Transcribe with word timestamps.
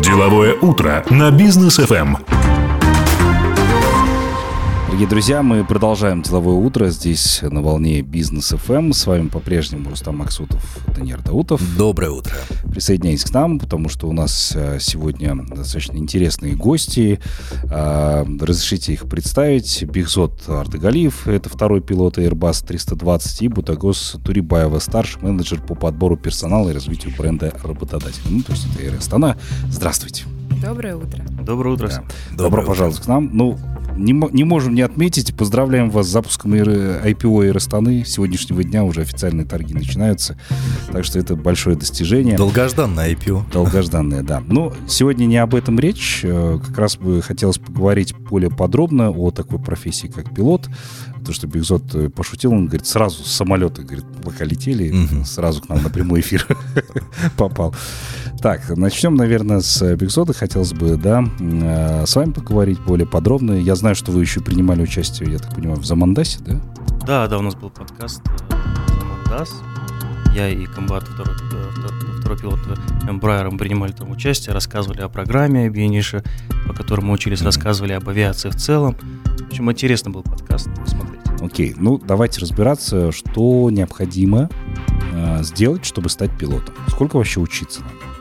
Деловое 0.00 0.54
утро 0.54 1.04
на 1.10 1.30
бизнес 1.30 1.76
ФМ. 1.76 2.41
Дорогие 4.92 5.08
друзья, 5.08 5.42
мы 5.42 5.64
продолжаем 5.64 6.20
деловое 6.20 6.54
утро 6.54 6.90
здесь 6.90 7.40
на 7.40 7.62
волне 7.62 8.02
Бизнес 8.02 8.50
ФМ. 8.50 8.92
С 8.92 9.06
вами 9.06 9.28
по-прежнему 9.28 9.88
Рустам 9.88 10.18
Максутов, 10.18 10.62
Даниил 10.94 11.16
Даутов. 11.24 11.62
Доброе 11.78 12.10
утро. 12.10 12.34
Присоединяйтесь 12.70 13.24
к 13.24 13.32
нам, 13.32 13.58
потому 13.58 13.88
что 13.88 14.06
у 14.06 14.12
нас 14.12 14.52
э, 14.54 14.76
сегодня 14.80 15.34
достаточно 15.48 15.96
интересные 15.96 16.56
гости. 16.56 17.20
А, 17.70 18.26
разрешите 18.38 18.92
их 18.92 19.08
представить. 19.08 19.82
Бигзот 19.82 20.46
Ардегалиев, 20.46 21.26
это 21.26 21.48
второй 21.48 21.80
пилот 21.80 22.18
Airbus 22.18 22.62
320, 22.66 23.42
и 23.42 23.48
Бутагос 23.48 24.16
Турибаева, 24.22 24.78
старший 24.78 25.22
менеджер 25.22 25.62
по 25.62 25.74
подбору 25.74 26.18
персонала 26.18 26.68
и 26.68 26.74
развитию 26.74 27.14
бренда 27.16 27.54
работодателя. 27.64 28.26
Ну, 28.28 28.42
то 28.42 28.52
есть 28.52 28.66
это 28.66 28.84
Air 28.84 28.98
Astana. 28.98 29.38
Здравствуйте. 29.70 30.24
Доброе 30.62 30.96
утро. 30.96 31.24
Доброе 31.42 31.74
утро. 31.74 31.88
Да. 31.88 32.04
Добро 32.30 32.44
Доброе 32.44 32.66
пожаловать 32.66 32.98
утро. 32.98 33.04
к 33.04 33.08
нам. 33.08 33.30
Ну, 33.32 33.58
не, 33.96 34.12
не 34.32 34.44
можем 34.44 34.74
не 34.74 34.82
отметить. 34.82 35.34
Поздравляем 35.34 35.90
вас 35.90 36.06
с 36.06 36.10
запуском 36.10 36.54
IPO 36.54 37.48
и 37.48 37.50
Растаны. 37.50 38.04
С 38.04 38.10
сегодняшнего 38.10 38.62
дня 38.62 38.84
уже 38.84 39.02
официальные 39.02 39.46
торги 39.46 39.74
начинаются. 39.74 40.38
Так 40.90 41.04
что 41.04 41.18
это 41.18 41.36
большое 41.36 41.76
достижение. 41.76 42.36
Долгожданное 42.36 43.12
IPO. 43.12 43.52
Долгожданное, 43.52 44.22
да. 44.22 44.42
Но 44.46 44.72
сегодня 44.86 45.26
не 45.26 45.36
об 45.36 45.54
этом 45.54 45.78
речь. 45.78 46.20
Э, 46.24 46.58
как 46.64 46.78
раз 46.78 46.96
бы 46.96 47.22
хотелось 47.22 47.58
поговорить 47.58 48.14
более 48.14 48.50
подробно 48.50 49.10
о 49.10 49.30
такой 49.30 49.58
профессии, 49.58 50.06
как 50.06 50.34
пилот. 50.34 50.68
То, 51.24 51.32
что 51.32 51.46
Бигзот 51.46 51.94
э, 51.94 52.08
пошутил, 52.08 52.52
он 52.52 52.66
говорит, 52.66 52.86
сразу 52.86 53.22
с 53.22 53.30
самолета, 53.30 53.82
говорит, 53.82 54.04
пока 54.24 54.44
летели, 54.44 54.90
угу. 54.90 55.24
сразу 55.24 55.62
к 55.62 55.68
нам 55.68 55.82
на 55.82 55.90
прямой 55.90 56.20
эфир 56.20 56.46
попал. 57.36 57.74
Так, 58.42 58.76
начнем, 58.76 59.14
наверное, 59.14 59.60
с 59.60 59.94
Бигзота. 59.94 60.32
Хотелось 60.32 60.72
бы, 60.72 60.96
да, 60.96 61.22
э, 61.38 62.04
с 62.04 62.16
вами 62.16 62.32
поговорить 62.32 62.80
более 62.80 63.06
подробно. 63.06 63.52
Я 63.52 63.76
знаю, 63.76 63.94
что 63.94 64.10
вы 64.10 64.22
еще 64.22 64.40
принимали 64.40 64.82
участие, 64.82 65.30
я 65.30 65.38
так 65.38 65.54
понимаю, 65.54 65.78
в 65.78 65.86
Замандасе, 65.86 66.40
да? 66.40 66.60
Да, 67.06 67.28
да, 67.28 67.38
у 67.38 67.42
нас 67.42 67.54
был 67.54 67.70
подкаст 67.70 68.20
э, 68.50 68.54
Замандас. 68.88 69.54
Я 70.34 70.48
и 70.48 70.66
комбат 70.66 71.04
второй, 71.04 71.36
второй 72.18 72.36
пилот 72.36 72.58
Эмбрайером 73.08 73.58
принимали 73.58 73.92
там 73.92 74.10
участие, 74.10 74.52
рассказывали 74.54 75.02
о 75.02 75.08
программе 75.08 75.70
Биениша, 75.70 76.24
по 76.66 76.74
которой 76.74 77.02
мы 77.02 77.12
учились, 77.12 77.42
рассказывали 77.42 77.92
об 77.92 78.08
авиации 78.08 78.50
в 78.50 78.56
целом. 78.56 78.96
В 79.38 79.46
общем, 79.50 79.70
интересно 79.70 80.10
был 80.10 80.24
подкаст, 80.24 80.68
посмотреть. 80.80 81.20
Окей, 81.40 81.74
ну 81.76 81.96
давайте 81.96 82.40
разбираться, 82.40 83.12
что 83.12 83.70
необходимо 83.70 84.50
э, 85.12 85.44
сделать, 85.44 85.84
чтобы 85.84 86.08
стать 86.08 86.36
пилотом. 86.36 86.74
Сколько 86.88 87.18
вообще 87.18 87.38
учиться 87.38 87.82
надо? 87.82 88.11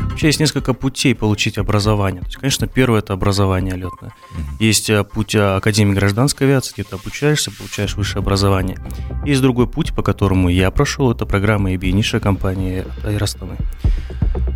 Вообще 0.00 0.28
есть 0.28 0.40
несколько 0.40 0.74
путей 0.74 1.14
получить 1.14 1.58
образование. 1.58 2.22
То 2.22 2.28
есть, 2.28 2.36
конечно, 2.38 2.66
первое 2.66 3.00
это 3.00 3.12
образование 3.12 3.74
летное. 3.74 4.12
Есть 4.58 4.88
э, 4.90 5.04
путь 5.04 5.34
э, 5.34 5.56
Академии 5.56 5.94
гражданской 5.94 6.46
авиации, 6.46 6.74
где 6.74 6.84
ты 6.84 6.96
обучаешься, 6.96 7.50
получаешь 7.50 7.96
высшее 7.96 8.20
образование. 8.20 8.78
Есть 9.24 9.42
другой 9.42 9.66
путь, 9.66 9.94
по 9.94 10.02
которому 10.02 10.48
я 10.48 10.70
прошел, 10.70 11.10
это 11.10 11.26
программа 11.26 11.74
EBI 11.74 11.92
ниша 11.92 12.20
компании 12.20 12.84
Аэростаны. 13.04 13.56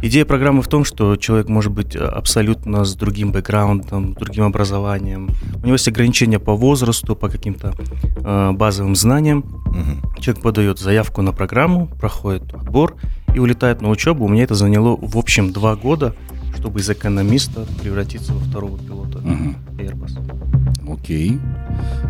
Идея 0.02 0.24
программы 0.24 0.62
в 0.62 0.68
том, 0.68 0.84
что 0.84 1.16
человек 1.16 1.48
может 1.48 1.72
быть 1.72 1.94
э, 1.94 1.98
абсолютно 1.98 2.84
с 2.84 2.94
другим 2.94 3.32
бэкграундом, 3.32 4.14
другим 4.14 4.44
образованием. 4.44 5.28
У 5.62 5.66
него 5.66 5.72
есть 5.72 5.88
ограничения 5.88 6.38
по 6.38 6.54
возрасту, 6.54 7.14
по 7.14 7.28
каким-то 7.28 7.74
э, 8.16 8.52
базовым 8.52 8.96
знаниям. 8.96 9.40
Угу. 9.40 10.20
Человек 10.20 10.42
подает 10.42 10.78
заявку 10.78 11.20
на 11.20 11.32
программу, 11.32 11.86
проходит 11.86 12.54
отбор 12.54 12.96
и 13.34 13.38
улетает 13.38 13.80
на 13.80 13.88
учебу. 13.90 14.24
У 14.24 14.28
меня 14.28 14.44
это 14.44 14.54
заняло 14.54 14.96
в 15.00 15.16
общем 15.16 15.52
два 15.52 15.76
года, 15.76 16.14
чтобы 16.56 16.80
из 16.80 16.90
экономиста 16.90 17.66
превратиться 17.80 18.32
во 18.32 18.40
второго 18.40 18.78
пилота 18.78 19.18
угу. 19.18 19.54
Airbus. 19.78 20.92
Окей. 20.92 21.38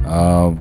А 0.07 0.57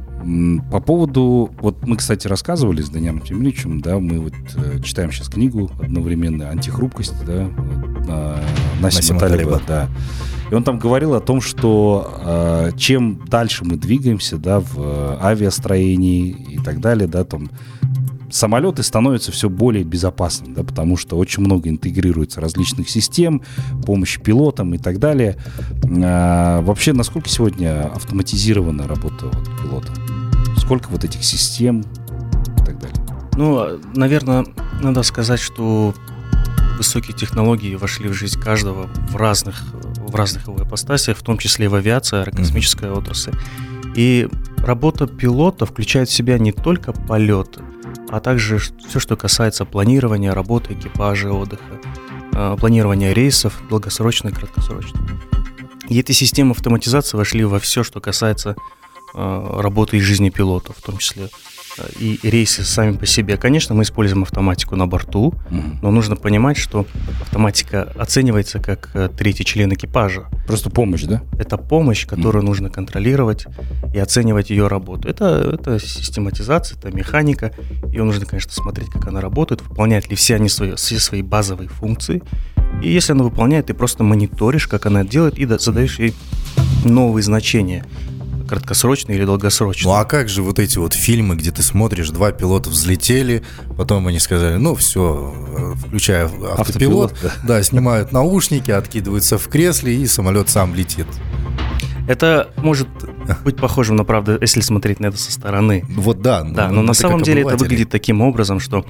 по 0.70 0.82
поводу, 0.82 1.50
вот 1.62 1.88
мы, 1.88 1.96
кстати, 1.96 2.28
рассказывали 2.28 2.82
с 2.82 2.90
Даниэлем 2.90 3.22
Тимиричем, 3.22 3.80
да, 3.80 4.00
мы 4.00 4.20
вот 4.20 4.34
э, 4.58 4.82
читаем 4.84 5.12
сейчас 5.12 5.30
книгу 5.30 5.72
одновременно 5.82 6.50
«Антихрупкость», 6.50 7.14
да, 7.26 7.46
вот, 7.46 8.06
на, 8.06 8.36
Насима 8.82 9.20
Талиба, 9.20 9.62
да. 9.66 9.88
И 10.52 10.54
он 10.54 10.64
там 10.64 10.78
говорил 10.78 11.14
о 11.14 11.22
том, 11.22 11.40
что 11.40 12.20
э, 12.22 12.72
чем 12.76 13.26
дальше 13.28 13.64
мы 13.64 13.78
двигаемся, 13.78 14.38
да, 14.38 14.60
в 14.60 14.78
э, 14.78 15.18
авиастроении 15.22 16.30
и 16.30 16.58
так 16.58 16.82
далее, 16.82 17.08
да, 17.08 17.24
там 17.24 17.50
самолеты 18.32 18.84
становятся 18.84 19.32
все 19.32 19.50
более 19.50 19.84
безопасными, 19.84 20.54
да, 20.54 20.64
потому 20.64 20.98
что 20.98 21.18
очень 21.18 21.44
много 21.44 21.70
интегрируется 21.70 22.42
различных 22.42 22.90
систем, 22.90 23.42
помощи 23.86 24.20
пилотам 24.20 24.74
и 24.74 24.78
так 24.78 25.00
далее. 25.00 25.38
А, 26.04 26.62
вообще, 26.62 26.94
насколько 26.94 27.30
сегодня 27.30 27.88
автоматизирована 27.88 28.88
работа 28.88 29.26
вот, 29.26 29.48
пилота? 29.62 29.94
Сколько 30.58 30.90
вот 30.90 31.04
этих 31.04 31.24
систем 31.24 31.82
и 31.82 32.66
так 32.66 32.80
далее? 32.80 32.96
Ну, 33.36 33.80
наверное, 33.96 34.46
надо 34.82 35.04
сказать, 35.04 35.40
что 35.40 35.94
высокие 36.78 37.16
технологии 37.16 37.76
вошли 37.76 38.08
в 38.10 38.14
жизнь 38.14 38.40
каждого 38.40 38.90
в 39.10 39.16
разных, 39.16 39.64
в 39.98 40.16
разных 40.16 40.48
его 40.48 40.64
ипостасиях, 40.64 41.18
в 41.18 41.24
том 41.24 41.38
числе 41.38 41.66
и 41.66 41.68
в 41.68 41.76
авиации, 41.76 42.20
аэрокосмической 42.20 42.90
mm-hmm. 42.90 42.98
отрасли. 42.98 43.34
И 43.96 44.30
работа 44.58 45.08
пилота 45.08 45.66
включает 45.66 46.10
в 46.10 46.14
себя 46.14 46.38
не 46.38 46.52
только 46.52 46.94
полеты, 46.94 47.62
а 48.10 48.20
также 48.20 48.58
все, 48.60 49.00
что 49.00 49.16
касается 49.16 49.66
планирования 49.66 50.34
работы 50.34 50.74
экипажа, 50.74 51.32
отдыха, 51.32 51.80
э, 52.34 52.58
планирования 52.60 53.14
рейсов, 53.14 53.62
долгосрочно 53.70 54.30
и 54.30 54.32
краткосрочно. 54.32 55.00
И 55.88 56.00
эти 56.00 56.12
системы 56.12 56.52
автоматизации 56.52 57.18
вошли 57.18 57.44
во 57.44 57.60
все, 57.60 57.84
что 57.84 58.02
касается 58.02 58.56
э, 59.14 59.60
работы 59.60 59.98
и 59.98 60.02
жизни 60.02 60.30
пилотов, 60.30 60.78
в 60.78 60.82
том 60.82 60.98
числе 60.98 61.30
и 62.00 62.20
рейсы 62.24 62.64
сами 62.64 62.98
по 62.98 63.06
себе. 63.06 63.38
Конечно, 63.38 63.76
мы 63.76 63.84
используем 63.84 64.24
автоматику 64.24 64.76
на 64.76 64.88
борту, 64.88 65.34
но 65.82 65.92
нужно 65.92 66.16
понимать, 66.16 66.58
что 66.58 66.86
автоматика 67.22 67.92
оценивается 67.98 68.60
как 68.60 68.90
э, 68.94 69.10
третий 69.16 69.46
член 69.46 69.74
экипажа. 69.74 70.28
Просто 70.48 70.70
помощь, 70.70 71.04
да? 71.04 71.22
Это 71.38 71.58
помощь, 71.58 72.06
которую 72.06 72.44
нужно 72.44 72.70
контролировать 72.70 73.46
и 73.94 74.00
оценивать 74.00 74.50
ее 74.50 74.68
работу. 74.68 75.08
Это, 75.08 75.52
это 75.54 75.80
систематизация, 75.80 76.78
это 76.78 76.96
механика. 76.96 77.52
Ее 77.88 78.04
нужно, 78.04 78.26
конечно, 78.26 78.52
смотреть, 78.52 78.90
как 78.90 79.08
она 79.08 79.22
работает, 79.22 79.62
выполняет 79.62 80.10
ли 80.10 80.16
все 80.16 80.36
они 80.36 80.50
свои, 80.50 80.76
все 80.76 81.00
свои 81.00 81.22
базовые 81.22 81.70
функции. 81.70 82.22
И 82.84 82.90
если 82.90 83.14
она 83.14 83.24
выполняет, 83.24 83.68
ты 83.68 83.74
просто 83.74 84.04
мониторишь, 84.04 84.68
как 84.68 84.86
она 84.86 85.04
делает, 85.04 85.38
и 85.38 85.46
задаешь 85.46 86.00
ей 86.00 86.14
новые 86.86 87.24
значения 87.24 87.86
краткосрочный 88.50 89.16
или 89.16 89.26
долгосрочный. 89.26 89.90
Ну 89.90 89.96
а 89.96 90.06
как 90.06 90.28
же 90.28 90.42
вот 90.42 90.60
эти 90.60 90.78
вот 90.78 90.94
фильмы, 90.94 91.36
где 91.36 91.52
ты 91.52 91.62
смотришь, 91.62 92.10
два 92.10 92.32
пилота 92.32 92.70
взлетели, 92.70 93.44
потом 93.78 94.08
они 94.08 94.20
сказали, 94.20 94.56
ну 94.56 94.76
все, 94.76 95.34
включая 95.86 96.26
автопилот, 96.26 96.60
автопилот 96.60 97.16
да. 97.22 97.32
да, 97.48 97.64
снимают 97.64 98.12
наушники, 98.12 98.72
откидываются 98.72 99.38
в 99.38 99.48
кресле 99.48 99.96
и 99.96 100.08
самолет 100.08 100.50
сам 100.50 100.74
летит. 100.74 101.08
Это 102.10 102.50
может 102.58 102.88
быть 103.44 103.58
похожим 103.58 103.96
на 103.96 104.04
правду, 104.04 104.36
если 104.42 104.62
смотреть 104.62 105.00
на 105.00 105.06
это 105.08 105.18
со 105.18 105.32
стороны. 105.32 105.86
Вот 105.90 106.24
да. 106.24 106.44
Да, 106.44 106.72
но 106.72 106.82
на 106.82 106.96
самом 106.96 107.22
деле 107.22 107.44
это 107.44 107.56
выглядит 107.56 107.92
таким 107.92 108.22
образом, 108.22 108.60
что 108.60 108.84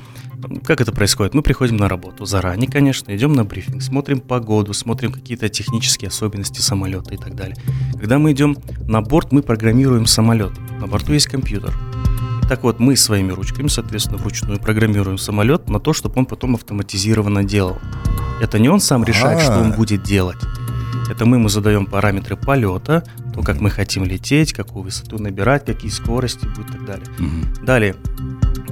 как 0.64 0.80
это 0.80 0.94
происходит? 0.94 1.34
Мы 1.34 1.42
приходим 1.42 1.76
на 1.76 1.90
работу 1.90 2.24
заранее, 2.24 2.72
конечно, 2.72 3.14
идем 3.14 3.34
на 3.34 3.44
брифинг, 3.44 3.82
смотрим 3.82 4.22
погоду, 4.22 4.74
смотрим 4.74 5.12
какие-то 5.12 5.50
технические 5.50 6.08
особенности 6.08 6.62
самолета 6.62 7.14
и 7.14 7.18
так 7.18 7.36
далее. 7.36 7.58
Когда 8.00 8.20
мы 8.20 8.32
идем 8.32 8.56
на 8.88 9.02
борт, 9.02 9.34
мы 9.34 9.42
программируем 9.42 10.06
самолет. 10.06 10.54
На 10.80 10.88
борту 10.88 11.12
есть 11.12 11.28
компьютер. 11.28 11.74
Так 12.48 12.64
вот, 12.64 12.80
мы 12.80 12.96
своими 12.96 13.34
ручками, 13.34 13.68
соответственно, 13.68 14.18
вручную 14.18 14.62
программируем 14.62 15.18
самолет 15.18 15.70
на 15.70 15.82
то, 15.82 15.92
чтобы 15.92 16.20
он 16.20 16.26
потом 16.26 16.56
автоматизированно 16.56 17.44
делал. 17.44 17.80
Это 18.42 18.60
не 18.60 18.70
он 18.70 18.80
сам 18.80 19.04
решает, 19.04 19.42
что 19.42 19.60
он 19.60 19.74
а. 19.74 19.76
будет 19.76 20.04
делать. 20.04 20.38
Это 21.10 21.26
мы 21.26 21.38
ему 21.38 21.50
задаем 21.50 21.86
параметры 21.86 22.36
полета, 22.36 23.04
то, 23.34 23.42
как 23.42 23.60
мы 23.60 23.70
хотим 23.70 24.06
лететь, 24.06 24.54
какую 24.54 24.84
высоту 24.84 25.18
набирать, 25.18 25.66
какие 25.66 25.92
скорости 25.92 26.46
будут 26.46 26.70
и 26.70 26.74
так 26.74 26.86
далее. 26.86 27.08
Угу. 27.20 27.66
Далее, 27.66 27.96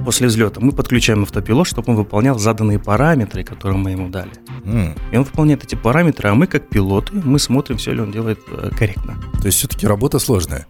после 0.04 0.28
взлета 0.28 0.60
мы 0.60 0.72
подключаем 0.72 1.22
автопилот, 1.22 1.66
чтобы 1.66 1.90
он 1.92 1.96
выполнял 1.96 2.38
заданные 2.38 2.78
параметры, 2.78 3.44
которые 3.44 3.78
мы 3.78 3.90
ему 3.90 4.08
дали. 4.08 4.30
Mm. 4.64 4.98
И 5.12 5.16
он 5.16 5.24
выполняет 5.24 5.64
эти 5.64 5.74
параметры, 5.74 6.30
а 6.30 6.34
мы, 6.34 6.46
как 6.46 6.68
пилоты, 6.68 7.12
мы 7.12 7.38
смотрим, 7.38 7.76
все 7.76 7.92
ли 7.92 8.00
он 8.00 8.10
делает 8.10 8.38
э, 8.48 8.70
корректно. 8.76 9.16
То 9.40 9.46
есть 9.46 9.58
все-таки 9.58 9.86
работа 9.86 10.18
сложная. 10.18 10.66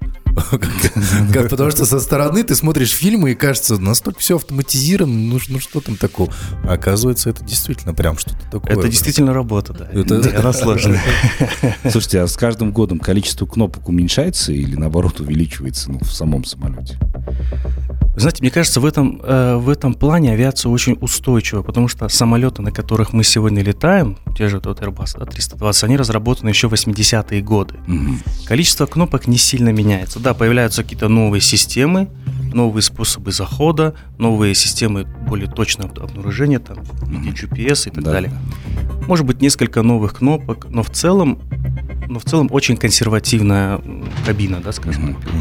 Как, 1.32 1.50
потому 1.50 1.70
что 1.70 1.86
со 1.86 2.00
стороны 2.00 2.42
ты 2.42 2.54
смотришь 2.54 2.90
фильмы 2.90 3.32
и 3.32 3.34
кажется, 3.34 3.78
настолько 3.78 4.20
все 4.20 4.36
автоматизировано, 4.36 5.14
ну, 5.14 5.38
ну 5.48 5.60
что 5.60 5.80
там 5.80 5.96
такого? 5.96 6.32
А 6.64 6.74
оказывается, 6.74 7.30
это 7.30 7.44
действительно 7.44 7.94
прям 7.94 8.18
что-то 8.18 8.38
такое. 8.50 8.72
Это 8.76 8.88
действительно 8.88 9.32
работа, 9.32 9.72
да. 9.72 9.88
Это, 9.92 10.16
она 10.38 10.52
сложная. 10.52 11.02
Слушайте, 11.90 12.20
а 12.22 12.26
с 12.26 12.36
каждым 12.36 12.72
годом 12.72 12.98
количество 12.98 13.46
кнопок 13.46 13.88
уменьшается 13.88 14.52
или 14.52 14.74
наоборот 14.74 15.20
увеличивается 15.20 15.90
ну, 15.90 15.98
в 16.00 16.12
самом 16.12 16.44
самолете? 16.44 16.98
знаете, 18.18 18.38
мне 18.42 18.50
кажется, 18.50 18.80
в 18.80 18.86
этом, 18.86 19.20
э, 19.22 19.56
в 19.56 19.68
этом 19.68 19.94
плане 19.94 20.32
авиация 20.32 20.70
очень 20.70 20.98
устойчива, 21.00 21.62
потому 21.62 21.88
что 21.88 22.08
самолеты, 22.08 22.62
на 22.62 22.72
которых 22.72 23.12
мы 23.12 23.22
сегодня 23.24 23.62
летаем, 23.62 24.18
те 24.36 24.48
же 24.48 24.60
тот 24.60 24.80
Airbus 24.80 25.18
да, 25.18 25.24
320, 25.24 25.84
они 25.84 25.96
разработаны 25.96 26.48
еще 26.48 26.68
в 26.68 26.72
80-е 26.72 27.40
годы. 27.42 27.76
Угу. 27.86 28.46
Количество 28.46 28.86
кнопок 28.86 29.28
не 29.28 29.38
сильно 29.38 29.70
меняется. 29.70 30.18
Да, 30.18 30.27
появляются 30.34 30.82
какие-то 30.82 31.08
новые 31.08 31.40
системы, 31.40 32.08
новые 32.52 32.82
способы 32.82 33.32
захода, 33.32 33.94
новые 34.18 34.54
системы 34.54 35.04
более 35.04 35.50
точного 35.50 35.90
обнаружения, 36.02 36.58
там, 36.58 36.78
GPS 36.78 37.88
и 37.88 37.90
так 37.90 38.04
да. 38.04 38.12
далее. 38.12 38.32
Может 39.06 39.26
быть, 39.26 39.40
несколько 39.40 39.82
новых 39.82 40.14
кнопок, 40.18 40.66
но 40.70 40.82
в 40.82 40.90
целом, 40.90 41.40
но 42.08 42.18
в 42.18 42.24
целом 42.24 42.48
очень 42.50 42.76
консервативная 42.76 43.80
кабина, 44.26 44.60
да, 44.62 44.72
скажем 44.72 45.14
так. 45.14 45.32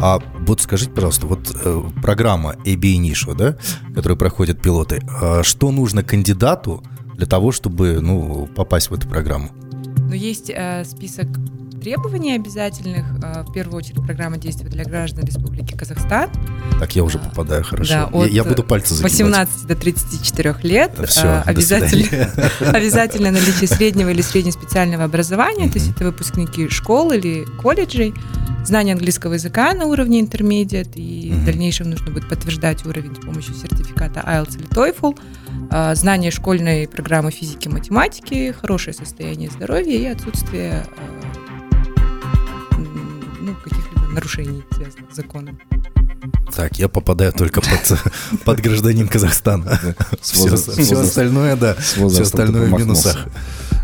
А 0.00 0.20
вот 0.46 0.60
скажите, 0.60 0.90
пожалуйста, 0.90 1.26
вот 1.26 1.50
э, 1.54 1.82
программа 2.00 2.54
AB 2.64 2.80
Initio, 2.80 3.34
да, 3.34 3.56
которую 3.94 4.16
проходят 4.16 4.62
пилоты, 4.62 5.02
э, 5.20 5.42
что 5.42 5.72
нужно 5.72 6.04
кандидату 6.04 6.84
для 7.14 7.26
того, 7.26 7.50
чтобы 7.50 8.00
ну, 8.00 8.48
попасть 8.54 8.90
в 8.90 8.94
эту 8.94 9.08
программу? 9.08 9.48
Ну, 9.96 10.14
есть 10.14 10.50
э, 10.54 10.84
список 10.84 11.26
требований 11.88 12.34
обязательных. 12.34 13.06
Э, 13.22 13.44
в 13.44 13.52
первую 13.52 13.78
очередь 13.78 14.04
программа 14.04 14.36
действует 14.36 14.72
для 14.72 14.84
граждан 14.84 15.24
Республики 15.24 15.74
Казахстан. 15.74 16.28
Так 16.78 16.94
я 16.94 17.02
уже 17.02 17.18
попадаю, 17.18 17.64
хорошо. 17.64 18.10
Да, 18.12 18.24
я, 18.24 18.26
я 18.26 18.44
буду 18.44 18.62
пальцы 18.62 18.92
загибать. 18.92 19.12
18 19.12 19.66
до 19.66 19.74
34 19.74 20.56
лет. 20.64 20.92
Все, 21.08 21.42
обязательно, 21.46 22.30
обязательно 22.72 23.30
наличие 23.30 23.68
среднего 23.68 24.10
или 24.10 24.20
среднеспециального 24.20 25.04
образования, 25.04 25.68
то 25.70 25.78
есть 25.78 25.90
это 25.90 26.04
выпускники 26.04 26.68
школ 26.68 27.12
или 27.12 27.46
колледжей 27.62 28.12
знание 28.66 28.92
английского 28.92 29.34
языка 29.34 29.72
на 29.72 29.86
уровне 29.86 30.20
intermediate, 30.20 30.92
и 30.94 31.30
mm-hmm. 31.30 31.40
в 31.40 31.44
дальнейшем 31.46 31.88
нужно 31.88 32.12
будет 32.12 32.28
подтверждать 32.28 32.84
уровень 32.84 33.14
с 33.14 33.24
помощью 33.24 33.54
сертификата 33.54 34.20
IELTS 34.20 34.58
или 34.58 34.68
TOEFL, 34.68 35.94
знание 35.94 36.30
школьной 36.30 36.86
программы 36.86 37.30
физики 37.30 37.68
и 37.68 37.70
математики, 37.70 38.52
хорошее 38.52 38.92
состояние 38.92 39.48
здоровья 39.48 39.96
и 39.96 40.04
отсутствие 40.04 40.84
каких-либо 43.58 44.06
нарушений, 44.08 44.64
связанных 44.72 45.12
с 45.12 45.16
законом. 45.16 45.58
Так, 46.54 46.78
я 46.78 46.88
попадаю 46.88 47.32
только 47.32 47.60
под, 47.60 47.98
под 48.44 48.60
гражданин 48.60 49.08
Казахстана. 49.08 49.78
Все, 50.20 50.56
все 50.56 51.00
остальное, 51.00 51.56
да, 51.56 51.74
все 51.74 52.22
остальное 52.22 52.66
в 52.68 52.72
минусах. 52.72 53.26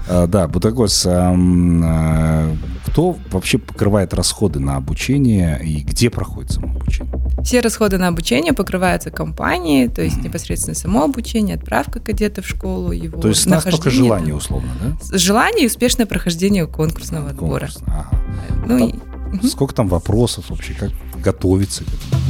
А, 0.07 0.27
да, 0.27 0.49
Бутагос, 0.49 1.07
а, 1.07 2.55
кто 2.87 3.17
вообще 3.31 3.59
покрывает 3.59 4.13
расходы 4.13 4.61
на 4.61 4.77
обучение 4.77 5.61
и 5.65 5.81
где 5.83 6.11
проходит 6.11 6.53
само 6.53 6.69
обучение? 6.69 7.13
Все 7.43 7.61
расходы 7.61 7.99
на 7.99 8.09
обучение 8.09 8.53
покрываются 8.53 9.11
компанией, 9.11 9.89
то 9.89 10.03
есть 10.03 10.17
mm-hmm. 10.17 10.25
непосредственно 10.25 10.75
само 10.75 11.05
обучение, 11.05 11.57
отправка 11.57 12.01
кадета 12.01 12.43
в 12.43 12.47
школу, 12.47 12.93
его 12.93 13.21
То 13.21 13.29
есть 13.29 13.47
нахождение. 13.47 13.77
только 13.77 13.91
желание, 13.91 14.35
условно, 14.35 14.71
да? 14.81 15.19
Желание 15.19 15.65
и 15.65 15.67
успешное 15.67 16.07
прохождение 16.07 16.67
конкурсного 16.67 17.31
отбора. 17.31 17.69
Конкурс, 17.73 17.83
ага. 17.87 18.21
Ну, 18.67 18.91
там, 18.91 19.03
и... 19.43 19.47
Сколько 19.47 19.75
там 19.75 19.89
вопросов 19.89 20.51
вообще, 20.51 20.75
как 20.75 20.91
готовиться 21.21 21.85
к 21.85 21.89
этому? 21.89 22.25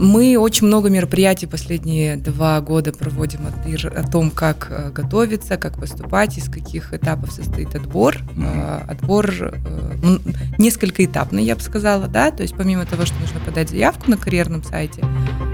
Мы 0.00 0.36
очень 0.36 0.66
много 0.66 0.90
мероприятий 0.90 1.46
последние 1.46 2.16
два 2.16 2.60
года 2.60 2.92
проводим 2.92 3.40
о, 3.46 4.00
о 4.00 4.02
том, 4.02 4.30
как 4.30 4.66
э, 4.70 4.90
готовиться, 4.90 5.56
как 5.56 5.78
поступать, 5.78 6.36
из 6.36 6.48
каких 6.48 6.92
этапов 6.92 7.30
состоит 7.30 7.74
отбор. 7.76 8.16
Mm-hmm. 8.16 8.90
Отбор 8.90 9.30
э, 9.30 10.18
несколько 10.58 11.04
этапный, 11.04 11.44
я 11.44 11.54
бы 11.54 11.62
сказала, 11.62 12.08
да, 12.08 12.32
то 12.32 12.42
есть 12.42 12.56
помимо 12.56 12.86
того, 12.86 13.06
что 13.06 13.18
нужно 13.20 13.38
подать 13.40 13.70
заявку 13.70 14.10
на 14.10 14.16
карьерном 14.16 14.64
сайте, 14.64 15.04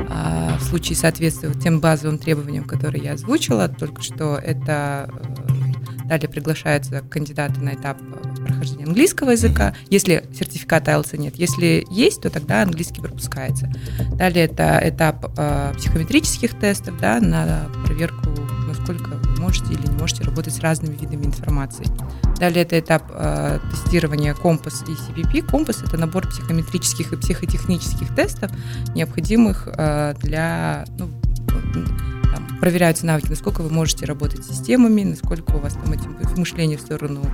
а, 0.08 0.56
в 0.58 0.64
случае 0.64 0.96
соответствия 0.96 1.52
тем 1.52 1.81
базовым 1.81 2.19
требованиям, 2.19 2.64
которые 2.64 3.05
я 3.05 3.12
озвучила, 3.12 3.69
только 3.69 4.02
что 4.02 4.37
это 4.37 5.11
далее 6.11 6.29
приглашаются 6.29 7.03
кандидаты 7.09 7.61
на 7.61 7.75
этап 7.75 7.97
прохождения 8.45 8.85
английского 8.85 9.31
языка. 9.31 9.75
Если 9.91 10.25
сертификата 10.37 10.91
IELTS 10.91 11.17
нет, 11.17 11.37
если 11.37 11.87
есть, 11.89 12.23
то 12.23 12.31
тогда 12.31 12.62
английский 12.62 13.01
пропускается. 13.01 13.71
Далее 14.17 14.47
это 14.47 14.81
этап 14.83 15.33
э, 15.39 15.73
психометрических 15.77 16.59
тестов 16.59 16.99
да, 16.99 17.21
на 17.21 17.67
проверку, 17.85 18.29
насколько 18.67 19.11
вы 19.11 19.41
можете 19.41 19.73
или 19.73 19.87
не 19.87 19.97
можете 19.97 20.25
работать 20.25 20.53
с 20.53 20.59
разными 20.59 20.97
видами 20.97 21.27
информации. 21.27 21.87
Далее 22.41 22.65
это 22.65 22.81
этап 22.81 23.05
э, 23.15 23.61
тестирования 23.71 24.35
компас 24.35 24.83
и 24.89 24.93
CPP. 24.93 25.43
Компас– 25.49 25.81
это 25.85 25.97
набор 25.97 26.27
психометрических 26.27 27.13
и 27.13 27.17
психотехнических 27.17 28.13
тестов, 28.17 28.51
необходимых 28.97 29.69
э, 29.69 30.15
для 30.21 30.87
ну, 30.99 31.09
проверяются 32.61 33.07
навыки, 33.07 33.29
насколько 33.29 33.62
вы 33.62 33.71
можете 33.71 34.07
работать 34.07 34.45
с 34.45 34.49
системами, 34.49 35.03
насколько 35.03 35.53
у 35.53 35.59
вас 35.59 35.75
там 35.75 35.93
эти 35.93 36.39
мышление 36.39 36.79
в 36.79 36.83
сторону 36.83 37.25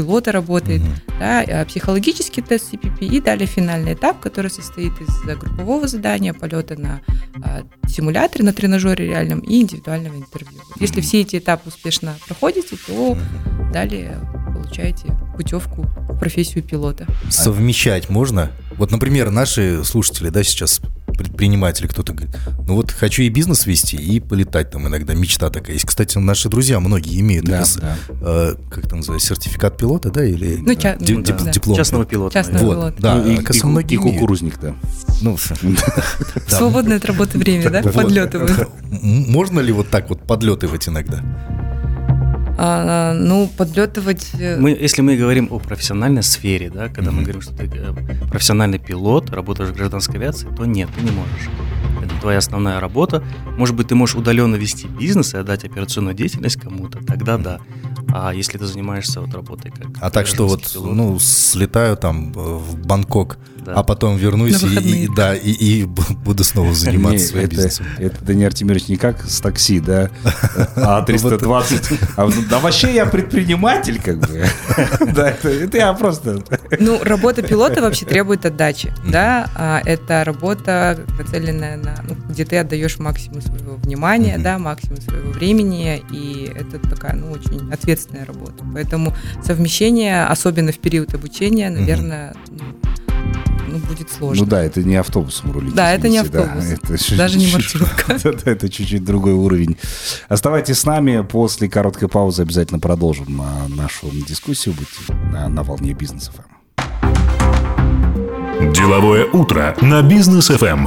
пилота 0.00 0.32
работает, 0.32 0.80
mm-hmm. 0.80 1.18
да, 1.18 1.44
а 1.60 1.64
психологический 1.66 2.40
тест 2.40 2.72
CPP 2.72 3.06
и 3.06 3.20
далее 3.20 3.46
финальный 3.46 3.94
этап, 3.94 4.20
который 4.20 4.50
состоит 4.50 4.92
из 5.00 5.38
группового 5.38 5.86
задания, 5.88 6.32
полета 6.32 6.80
на 6.80 7.00
а, 7.42 7.62
симуляторе, 7.86 8.44
на 8.44 8.52
тренажере 8.52 9.06
реальном 9.06 9.40
и 9.40 9.60
индивидуального 9.60 10.16
интервью. 10.16 10.58
Вот 10.68 10.80
если 10.80 11.00
все 11.00 11.20
эти 11.20 11.36
этапы 11.36 11.68
успешно 11.68 12.16
проходите, 12.26 12.76
то 12.86 13.16
далее 13.72 14.18
получаете 14.54 15.06
путевку 15.36 15.82
в 15.82 16.18
профессию 16.18 16.62
пилота. 16.64 17.06
Совмещать 17.28 18.08
можно? 18.08 18.52
Вот, 18.76 18.90
например, 18.90 19.30
наши 19.30 19.84
слушатели, 19.84 20.30
да, 20.30 20.42
сейчас 20.42 20.80
предприниматели, 21.20 21.86
кто-то 21.86 22.14
говорит, 22.14 22.34
ну 22.66 22.76
вот 22.76 22.90
хочу 22.92 23.22
и 23.22 23.28
бизнес 23.28 23.66
вести, 23.66 23.96
и 23.96 24.20
полетать 24.20 24.70
там 24.70 24.88
иногда, 24.88 25.12
мечта 25.12 25.50
такая 25.50 25.74
есть. 25.74 25.84
Кстати, 25.84 26.16
наши 26.16 26.48
друзья 26.48 26.80
многие 26.80 27.20
имеют, 27.20 27.44
да, 27.44 27.60
это, 27.60 27.80
да. 27.80 27.96
Э, 28.22 28.54
как 28.70 28.86
это 28.86 28.96
называется, 28.96 29.28
сертификат 29.28 29.76
пилота, 29.76 30.10
да, 30.10 30.24
или 30.24 30.56
ну, 30.56 30.74
ча- 30.74 30.96
ди- 30.96 31.16
ну, 31.16 31.22
да. 31.22 31.50
диплом? 31.50 31.76
Частного 31.76 32.06
пилота. 32.06 32.32
Частного 32.32 32.64
вот, 32.64 32.74
пилота. 32.74 33.02
Да, 33.02 33.14
ну, 33.16 33.30
и, 33.32 33.34
и, 33.36 33.66
многие 33.66 33.94
и 33.94 33.98
кукурузник, 33.98 34.58
да. 34.60 34.74
Ну, 35.20 35.36
Свободное 36.48 36.96
от 36.96 37.04
работы 37.04 37.36
время, 37.36 37.68
да, 37.68 37.82
подлетывают. 37.82 38.70
Можно 38.90 39.60
ли 39.60 39.72
вот 39.72 39.90
так 39.90 40.08
вот 40.08 40.26
подлетывать 40.26 40.88
иногда? 40.88 41.22
А, 42.62 43.14
ну, 43.14 43.48
подлетывать... 43.56 44.32
Э, 44.38 44.58
мы, 44.58 44.70
если 44.72 45.00
мы 45.00 45.16
говорим 45.16 45.48
о 45.50 45.58
профессиональной 45.58 46.22
сфере, 46.22 46.68
да, 46.68 46.88
когда 46.88 47.10
mm-hmm. 47.10 47.14
мы 47.14 47.22
говорим, 47.22 47.40
что 47.40 47.54
ты 47.54 47.70
э, 47.72 48.28
профессиональный 48.28 48.78
пилот, 48.78 49.30
работаешь 49.30 49.70
в 49.70 49.74
гражданской 49.74 50.16
авиации, 50.16 50.46
то 50.54 50.66
нет, 50.66 50.90
ты 50.94 51.00
не 51.02 51.10
можешь. 51.10 51.48
Это 52.04 52.20
твоя 52.20 52.36
основная 52.36 52.78
работа. 52.78 53.24
Может 53.56 53.76
быть, 53.76 53.88
ты 53.88 53.94
можешь 53.94 54.14
удаленно 54.14 54.56
вести 54.56 54.86
бизнес 54.88 55.32
и 55.32 55.38
отдать 55.38 55.64
операционную 55.64 56.14
деятельность 56.14 56.60
кому-то, 56.60 57.02
тогда 57.02 57.38
да. 57.38 57.60
А 58.12 58.34
если 58.34 58.58
ты 58.58 58.66
занимаешься 58.66 59.22
вот 59.22 59.32
работой 59.32 59.70
как... 59.70 59.86
А 59.98 60.10
так 60.10 60.26
что 60.26 60.46
вот, 60.46 60.70
пилот, 60.70 60.94
ну, 60.94 61.18
слетаю 61.18 61.96
там 61.96 62.30
в 62.34 62.76
Бангкок, 62.76 63.38
да. 63.64 63.72
а 63.74 63.82
потом 63.82 64.16
вернусь 64.16 64.62
и, 64.62 65.04
и, 65.04 65.08
да, 65.14 65.34
и, 65.34 65.50
и 65.50 65.84
буду 65.84 66.44
снова 66.44 66.74
заниматься 66.74 67.26
своим 67.26 67.46
это, 67.46 67.54
бизнесом. 67.54 67.86
Это, 67.98 68.24
Даниил 68.24 68.46
Артемирович, 68.48 68.88
не 68.88 68.96
как 68.96 69.22
с 69.24 69.40
такси, 69.40 69.80
да, 69.80 70.10
а 70.76 71.02
320. 71.02 72.00
А, 72.16 72.28
да 72.48 72.58
вообще 72.58 72.94
я 72.94 73.06
предприниматель, 73.06 74.00
как 74.00 74.18
бы. 74.18 74.44
Да, 75.14 75.30
это 75.30 75.76
я 75.78 75.92
просто... 75.92 76.42
Ну, 76.78 77.02
работа 77.02 77.42
пилота 77.42 77.80
вообще 77.80 78.06
требует 78.06 78.46
отдачи, 78.46 78.92
да, 79.06 79.50
а 79.54 79.80
это 79.84 80.24
работа, 80.24 80.98
нацеленная 81.18 81.76
на, 81.76 81.96
ну, 82.08 82.16
где 82.28 82.44
ты 82.44 82.58
отдаешь 82.58 82.98
максимум 82.98 83.42
своего 83.42 83.76
внимания, 83.76 84.38
да, 84.38 84.58
максимум 84.58 85.00
своего 85.00 85.30
времени, 85.30 86.02
и 86.10 86.50
это 86.54 86.78
такая, 86.78 87.14
ну, 87.14 87.32
очень 87.32 87.72
ответственная 87.72 88.24
работа. 88.24 88.64
Поэтому 88.72 89.14
совмещение, 89.44 90.24
особенно 90.24 90.72
в 90.72 90.78
период 90.78 91.14
обучения, 91.14 91.70
наверное, 91.70 92.34
ну, 93.70 93.78
будет 93.78 94.10
сложно. 94.10 94.44
Ну 94.44 94.50
да, 94.50 94.62
это 94.62 94.82
не 94.82 94.96
автобусом 94.96 95.52
рулить. 95.52 95.74
Да, 95.74 95.92
это 95.92 96.08
не 96.08 96.18
автобус. 96.18 96.64
Да, 96.64 96.72
это 96.72 97.16
Даже 97.16 97.38
не 97.38 97.46
маршрутка. 97.52 98.18
это 98.44 98.68
чуть-чуть 98.68 99.04
другой 99.04 99.32
уровень. 99.32 99.76
Оставайтесь 100.28 100.78
с 100.78 100.84
нами. 100.84 101.22
После 101.22 101.68
короткой 101.68 102.08
паузы 102.08 102.42
обязательно 102.42 102.80
продолжим 102.80 103.40
а, 103.40 103.68
нашу 103.68 104.10
дискуссию. 104.10 104.74
Будьте 104.74 105.12
на, 105.32 105.48
на 105.48 105.62
волне 105.62 105.92
бизнес 105.92 106.30
ФМ. 106.34 106.60
Деловое 108.72 109.24
утро 109.26 109.74
на 109.80 110.02
бизнес 110.02 110.48
ФМ. 110.48 110.86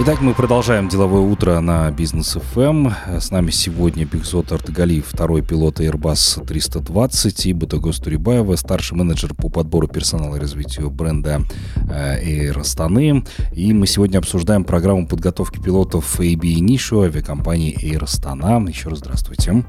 Итак, 0.00 0.20
мы 0.20 0.34
продолжаем 0.34 0.88
деловое 0.88 1.20
утро 1.20 1.60
на 1.60 1.90
Бизнес 1.90 2.36
ФМ. 2.54 2.88
С 3.20 3.30
нами 3.30 3.50
сегодня 3.50 4.04
Бигзот 4.04 4.50
Артагалиев, 4.50 5.06
второй 5.06 5.42
пилот 5.42 5.80
Airbus 5.80 6.44
320 6.44 7.46
и 7.46 7.52
Бутагос 7.52 7.98
Турибаева, 7.98 8.56
старший 8.56 8.96
менеджер 8.96 9.34
по 9.34 9.48
подбору 9.48 9.86
персонала 9.86 10.36
и 10.36 10.40
развитию 10.40 10.90
бренда 10.90 11.42
э, 11.76 12.24
Air 12.24 12.60
Астаны. 12.60 13.24
И 13.52 13.72
мы 13.72 13.86
сегодня 13.86 14.18
обсуждаем 14.18 14.64
программу 14.64 15.06
подготовки 15.06 15.60
пилотов 15.60 16.18
Ab 16.18 16.40
Initio 16.40 17.04
авиакомпании 17.04 17.78
Air 17.80 18.04
Astana. 18.04 18.68
Еще 18.68 18.88
раз 18.88 18.98
здравствуйте. 18.98 19.64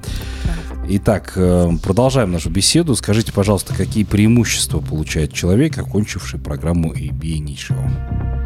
Итак, 0.88 1.34
э, 1.36 1.70
продолжаем 1.84 2.32
нашу 2.32 2.50
беседу. 2.50 2.96
Скажите, 2.96 3.32
пожалуйста, 3.32 3.76
какие 3.76 4.04
преимущества 4.04 4.80
получает 4.80 5.34
человек, 5.34 5.78
окончивший 5.78 6.40
программу 6.40 6.92
AB 6.94 7.20
Initio? 7.20 8.43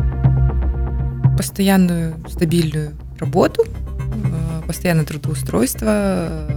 Постоянную 1.37 2.15
стабильную 2.29 2.91
работу, 3.19 3.63
э, 3.65 4.61
постоянное 4.67 5.05
трудоустройство, 5.05 6.47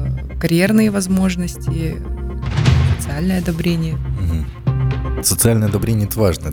карьерные 0.40 0.90
возможности, 0.90 1.96
социальное 2.98 3.38
одобрение. 3.38 3.98
Социальное 5.22 5.68
одобрение 5.68 6.06
это 6.06 6.18
важно. 6.18 6.52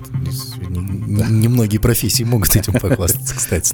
Немногие 0.67 1.79
профессии 1.79 2.23
могут 2.23 2.53
этим 2.55 2.73
похвастаться, 2.79 3.35
кстати. 3.35 3.73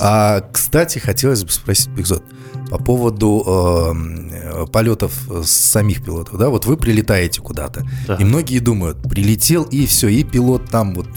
А, 0.00 0.40
кстати, 0.52 0.98
хотелось 0.98 1.44
бы 1.44 1.50
спросить, 1.50 1.88
Бигзот, 1.88 2.24
по 2.70 2.78
поводу 2.78 3.92
э, 3.92 4.66
полетов 4.72 5.12
самих 5.44 6.02
пилотов. 6.02 6.38
Да, 6.38 6.48
вот 6.48 6.64
вы 6.64 6.78
прилетаете 6.78 7.42
куда-то, 7.42 7.86
да. 8.06 8.14
и 8.14 8.24
многие 8.24 8.60
думают, 8.60 9.02
прилетел 9.02 9.64
и 9.64 9.84
все, 9.84 10.08
и 10.08 10.24
пилот 10.24 10.70
там 10.70 10.94
вот 10.94 11.08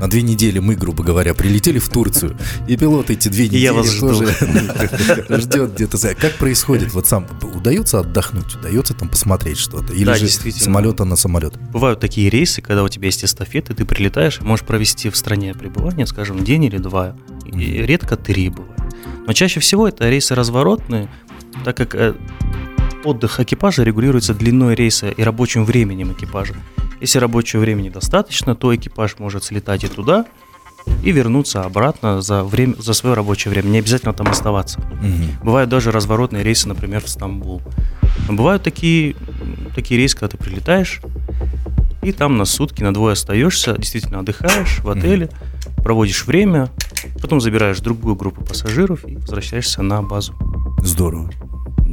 на 0.00 0.08
две 0.08 0.22
недели 0.22 0.58
мы, 0.58 0.74
грубо 0.74 1.02
говоря, 1.02 1.34
прилетели 1.34 1.78
в 1.78 1.88
Турцию, 1.88 2.36
и 2.68 2.76
пилот 2.76 3.10
эти 3.10 3.28
две 3.28 3.46
недели 3.46 3.62
я 3.62 3.72
вас 3.72 3.94
тоже 3.94 4.26
ждет 5.28 5.74
где-то. 5.74 6.14
Как 6.14 6.34
происходит? 6.34 6.92
Вот 6.92 7.06
сам 7.06 7.26
удается 7.54 8.00
отдохнуть, 8.00 8.54
удается 8.54 8.94
там 8.94 9.08
посмотреть 9.08 9.58
что-то? 9.58 9.92
Или 9.92 10.12
же 10.14 10.28
самолета 10.28 11.04
на 11.04 11.16
самолет? 11.16 11.54
Бывают 11.72 12.00
такие 12.00 12.30
рейсы, 12.30 12.62
когда 12.62 12.82
у 12.82 12.88
тебя 12.88 13.06
есть 13.06 13.24
эстафеты, 13.24 13.74
ты 13.74 13.84
прилетаешь, 13.84 14.40
можешь 14.40 14.64
провести 14.64 15.10
в 15.10 15.16
стране 15.16 15.54
пребывание, 15.54 16.06
скажем, 16.06 16.44
день 16.44 16.64
или 16.64 16.78
два. 16.78 17.16
И 17.44 17.82
редко 17.82 18.16
три 18.16 18.48
бывает. 18.48 18.76
Но 19.26 19.32
чаще 19.32 19.60
всего 19.60 19.88
это 19.88 20.08
рейсы 20.08 20.34
разворотные, 20.34 21.08
так 21.64 21.76
как 21.76 21.94
э, 21.94 22.14
отдых 23.06 23.40
экипажа 23.40 23.82
регулируется 23.82 24.34
длиной 24.34 24.74
рейса 24.74 25.08
и 25.08 25.22
рабочим 25.22 25.64
временем 25.64 26.12
экипажа. 26.12 26.54
Если 27.00 27.18
рабочего 27.18 27.60
времени 27.60 27.88
достаточно, 27.88 28.54
то 28.54 28.74
экипаж 28.74 29.18
может 29.18 29.44
слетать 29.44 29.84
и 29.84 29.88
туда, 29.88 30.26
и 31.02 31.12
вернуться 31.12 31.62
обратно 31.62 32.20
за, 32.20 32.44
время, 32.44 32.74
за 32.78 32.94
свое 32.94 33.14
рабочее 33.14 33.50
время. 33.50 33.68
Не 33.68 33.78
обязательно 33.78 34.12
там 34.12 34.28
оставаться. 34.28 34.80
Угу. 34.80 35.44
Бывают 35.44 35.70
даже 35.70 35.92
разворотные 35.92 36.42
рейсы, 36.42 36.68
например, 36.68 37.02
в 37.02 37.08
Стамбул. 37.08 37.62
Но 38.28 38.34
бывают 38.34 38.62
такие, 38.62 39.14
такие 39.74 39.98
рейсы, 39.98 40.16
когда 40.16 40.36
ты 40.36 40.42
прилетаешь, 40.42 41.00
и 42.02 42.12
там 42.12 42.36
на 42.36 42.44
сутки, 42.44 42.82
на 42.82 42.94
двое 42.94 43.12
остаешься, 43.14 43.76
действительно 43.76 44.20
отдыхаешь 44.20 44.78
в 44.78 44.88
отеле, 44.88 45.26
угу. 45.26 45.82
проводишь 45.82 46.24
время, 46.24 46.70
потом 47.20 47.40
забираешь 47.40 47.80
другую 47.80 48.14
группу 48.14 48.44
пассажиров 48.44 49.04
и 49.06 49.16
возвращаешься 49.16 49.82
на 49.82 50.02
базу. 50.02 50.34
Здорово. 50.82 51.30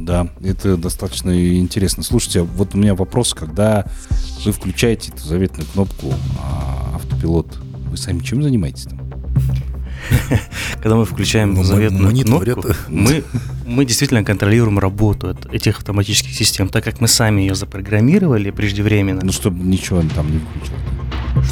Да, 0.04 0.28
это 0.42 0.76
достаточно 0.76 1.56
интересно. 1.58 2.02
Слушайте, 2.02 2.42
вот 2.42 2.74
у 2.74 2.78
меня 2.78 2.94
вопрос, 2.94 3.32
когда 3.32 3.86
вы 4.44 4.52
включаете 4.52 5.10
эту 5.10 5.26
заветную 5.26 5.66
кнопку 5.66 6.12
а, 6.38 6.96
автопилот, 6.96 7.56
вы 7.88 7.96
сами 7.96 8.20
чем 8.20 8.42
занимаетесь 8.42 8.84
там? 8.84 9.00
Когда 10.82 10.96
мы 10.96 11.06
включаем 11.06 11.54
ну, 11.54 11.64
заветную 11.64 12.14
мы, 12.14 12.22
кнопку, 12.22 12.68
мы, 12.88 13.24
мы 13.64 13.86
действительно 13.86 14.22
контролируем 14.22 14.78
работу 14.78 15.34
этих 15.50 15.78
автоматических 15.78 16.34
систем, 16.34 16.68
так 16.68 16.84
как 16.84 17.00
мы 17.00 17.08
сами 17.08 17.40
ее 17.40 17.54
запрограммировали 17.54 18.50
преждевременно. 18.50 19.22
Ну, 19.24 19.32
чтобы 19.32 19.64
ничего 19.64 20.02
там 20.14 20.30
не 20.30 20.38
выключилось. 20.38 20.93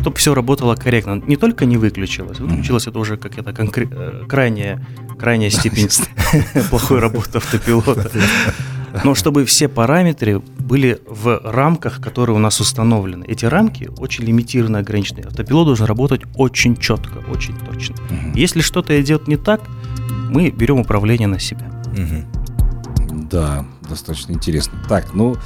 Чтобы 0.02 0.16
все 0.16 0.35
работало 0.35 0.75
корректно. 0.75 1.23
Не 1.26 1.37
только 1.37 1.64
не 1.64 1.76
выключилось, 1.76 2.40
выключилось 2.40 2.88
это 2.88 2.99
уже 2.99 3.16
как-то 3.16 3.50
конкре- 3.52 3.88
э, 3.90 4.26
крайняя, 4.28 4.85
крайняя 5.16 5.49
степень 5.49 5.88
плохой 6.71 6.99
работы 6.99 7.38
автопилота. 7.38 8.11
Но 9.04 9.14
чтобы 9.14 9.44
все 9.44 9.68
параметры 9.68 10.40
были 10.40 10.99
в 11.06 11.40
рамках, 11.44 12.00
которые 12.00 12.35
у 12.35 12.40
нас 12.40 12.61
установлены. 12.61 13.25
Эти 13.28 13.44
рамки 13.44 13.88
очень 13.97 14.25
лимитированно 14.25 14.80
ограничены. 14.80 15.21
Автопилот 15.21 15.66
должен 15.66 15.87
работать 15.87 16.23
очень 16.35 16.76
четко, 16.76 17.18
очень 17.30 17.56
точно. 17.59 17.94
Угу. 17.94 18.32
Если 18.35 18.61
что-то 18.61 19.00
идет 19.00 19.28
не 19.28 19.37
так, 19.37 19.61
мы 20.30 20.50
берем 20.50 20.80
управление 20.80 21.28
на 21.28 21.38
себя. 21.38 21.71
Угу. 21.92 23.28
Да, 23.30 23.64
достаточно 23.92 24.32
интересно. 24.32 24.78
Так, 24.88 25.14
ну 25.14 25.37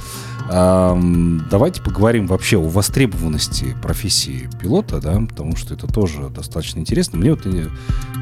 Давайте 0.49 1.81
поговорим 1.81 2.25
вообще 2.25 2.57
о 2.57 2.69
востребованности 2.69 3.75
профессии 3.81 4.49
пилота, 4.61 5.01
да, 5.01 5.19
потому 5.19 5.57
что 5.57 5.73
это 5.73 5.87
тоже 5.87 6.29
достаточно 6.29 6.79
интересно. 6.79 7.17
Мне 7.17 7.31
вот 7.31 7.45
э, 7.45 7.67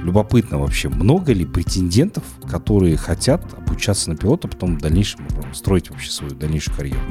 любопытно 0.03 0.58
вообще, 0.58 0.89
много 0.89 1.34
ли 1.34 1.46
претендентов, 1.46 2.24
которые 2.50 2.98
хотят 2.98 3.44
обучаться 3.55 4.10
на 4.10 4.17
пилота, 4.17 4.48
потом 4.48 4.77
в 4.77 4.82
дальнейшем 4.82 5.20
строить 5.53 5.91
вообще 5.91 6.10
свою 6.10 6.34
дальнейшую 6.34 6.75
карьеру? 6.75 7.01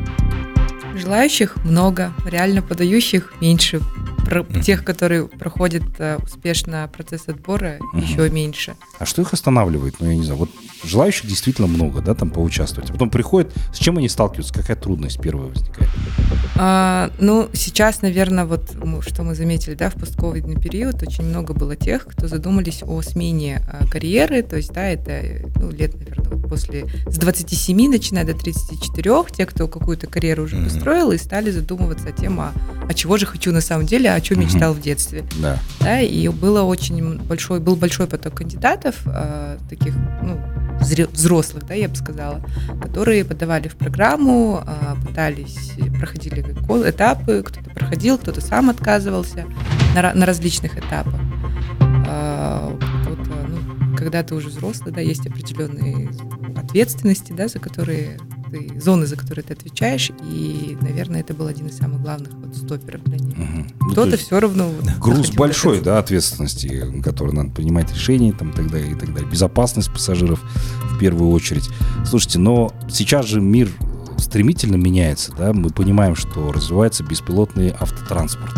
Желающих 0.96 1.64
много, 1.64 2.12
реально 2.24 2.62
подающих 2.62 3.34
меньше. 3.40 3.80
Про 4.24 4.44
тех, 4.62 4.84
которые 4.84 5.26
проходят 5.26 5.84
uh, 5.98 6.22
успешно 6.22 6.88
процесс 6.92 7.28
отбора, 7.28 7.78
mm-hmm. 7.78 8.02
еще 8.02 8.30
меньше. 8.30 8.76
А 8.98 9.06
что 9.06 9.22
их 9.22 9.32
останавливает? 9.32 9.96
Ну, 10.00 10.08
я 10.08 10.16
не 10.16 10.24
знаю. 10.24 10.38
Вот 10.40 10.50
желающих 10.84 11.26
действительно 11.26 11.66
много, 11.66 12.00
да, 12.00 12.14
там 12.14 12.30
поучаствовать. 12.30 12.90
А 12.90 12.92
потом 12.92 13.10
приходят, 13.10 13.52
с 13.72 13.78
чем 13.78 13.98
они 13.98 14.08
сталкиваются? 14.08 14.54
Какая 14.54 14.76
трудность 14.76 15.20
первая 15.20 15.48
возникает? 15.48 15.90
А, 16.56 17.10
ну, 17.18 17.48
сейчас, 17.52 18.02
наверное, 18.02 18.44
вот 18.44 18.76
что 19.00 19.22
мы 19.22 19.34
заметили, 19.34 19.74
да, 19.74 19.90
в 19.90 19.94
постковидный 19.94 20.60
период 20.60 21.02
очень 21.02 21.24
много 21.24 21.52
было 21.54 21.76
тех, 21.76 22.06
кто 22.06 22.28
задумались 22.28 22.82
о 22.82 23.00
смене 23.02 23.62
а, 23.68 23.86
карьеры. 23.86 24.42
То 24.42 24.56
есть, 24.56 24.72
да, 24.72 24.88
это 24.88 25.22
ну, 25.56 25.70
лет, 25.70 25.94
наверное, 25.94 26.30
вот 26.30 26.48
после 26.48 26.86
с 27.06 27.18
27 27.18 27.88
начиная 27.90 28.24
до 28.24 28.34
34, 28.34 29.24
те, 29.36 29.46
кто 29.46 29.66
какую-то 29.68 30.06
карьеру 30.06 30.44
уже 30.44 30.56
mm-hmm. 30.56 30.64
построил, 30.64 31.12
и 31.12 31.18
стали 31.18 31.50
задумываться 31.50 32.08
о 32.08 32.12
тем, 32.12 32.40
а, 32.40 32.52
а 32.88 32.94
чего 32.94 33.16
же 33.16 33.26
хочу 33.26 33.52
на 33.52 33.60
самом 33.60 33.86
деле, 33.86 34.13
о 34.14 34.20
чем 34.20 34.40
мечтал 34.40 34.72
в 34.74 34.80
детстве. 34.80 35.24
Да. 35.40 35.58
да. 35.80 36.00
И 36.00 36.28
было 36.28 36.62
очень 36.62 37.18
большой, 37.18 37.60
был 37.60 37.76
большой 37.76 38.06
поток 38.06 38.34
кандидатов, 38.34 38.96
э, 39.06 39.58
таких, 39.68 39.94
ну, 40.22 40.40
взрослых, 41.12 41.66
да, 41.66 41.74
я 41.74 41.88
бы 41.88 41.96
сказала, 41.96 42.42
которые 42.82 43.24
подавали 43.24 43.68
в 43.68 43.76
программу, 43.76 44.62
э, 44.66 45.06
пытались, 45.06 45.72
проходили 45.98 46.40
этапы, 46.88 47.42
кто-то 47.46 47.70
проходил, 47.70 48.18
кто-то 48.18 48.40
сам 48.40 48.70
отказывался 48.70 49.46
на, 49.94 50.14
на 50.14 50.26
различных 50.26 50.78
этапах. 50.78 51.20
Э, 52.06 52.70
ну, 53.48 53.96
когда 53.96 54.22
ты 54.22 54.34
уже 54.34 54.48
взрослый, 54.48 54.92
да, 54.92 55.00
есть 55.00 55.26
определенные 55.26 56.10
ответственности, 56.56 57.32
да, 57.32 57.48
за 57.48 57.58
которые 57.58 58.18
ты, 58.54 58.80
зоны, 58.80 59.06
за 59.06 59.16
которые 59.16 59.44
ты 59.44 59.54
отвечаешь, 59.54 60.10
и, 60.22 60.76
наверное, 60.80 61.20
это 61.20 61.34
был 61.34 61.46
один 61.46 61.66
из 61.66 61.76
самых 61.76 62.02
главных 62.02 62.32
вот 62.34 62.56
стоперов 62.56 63.02
для 63.04 63.18
них. 63.18 63.36
Угу. 63.36 63.90
Кто-то 63.92 64.10
ну, 64.12 64.16
все 64.16 64.40
равно... 64.40 64.70
Груз 65.00 65.30
большой, 65.32 65.80
да, 65.80 65.98
ответственности, 65.98 67.00
который 67.02 67.34
надо 67.34 67.50
принимать 67.50 67.92
решения 67.92 68.32
там, 68.32 68.50
и 68.50 68.52
так 68.54 68.70
далее, 68.70 68.92
и 68.92 68.94
так 68.94 69.12
далее. 69.12 69.30
Безопасность 69.30 69.92
пассажиров 69.92 70.40
в 70.90 70.98
первую 70.98 71.30
очередь. 71.30 71.68
Слушайте, 72.06 72.38
но 72.38 72.72
сейчас 72.88 73.26
же 73.26 73.40
мир 73.40 73.68
стремительно 74.18 74.76
меняется, 74.76 75.32
да, 75.36 75.52
мы 75.52 75.70
понимаем, 75.70 76.14
что 76.14 76.52
развивается 76.52 77.02
беспилотный 77.02 77.74
автотранспорт, 77.78 78.54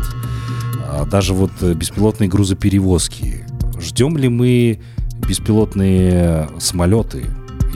а 0.84 1.06
даже 1.06 1.32
вот 1.32 1.50
э, 1.60 1.72
беспилотные 1.74 2.28
грузоперевозки. 2.28 3.44
Ждем 3.80 4.16
ли 4.16 4.28
мы 4.28 4.80
беспилотные 5.26 6.48
самолеты? 6.58 7.24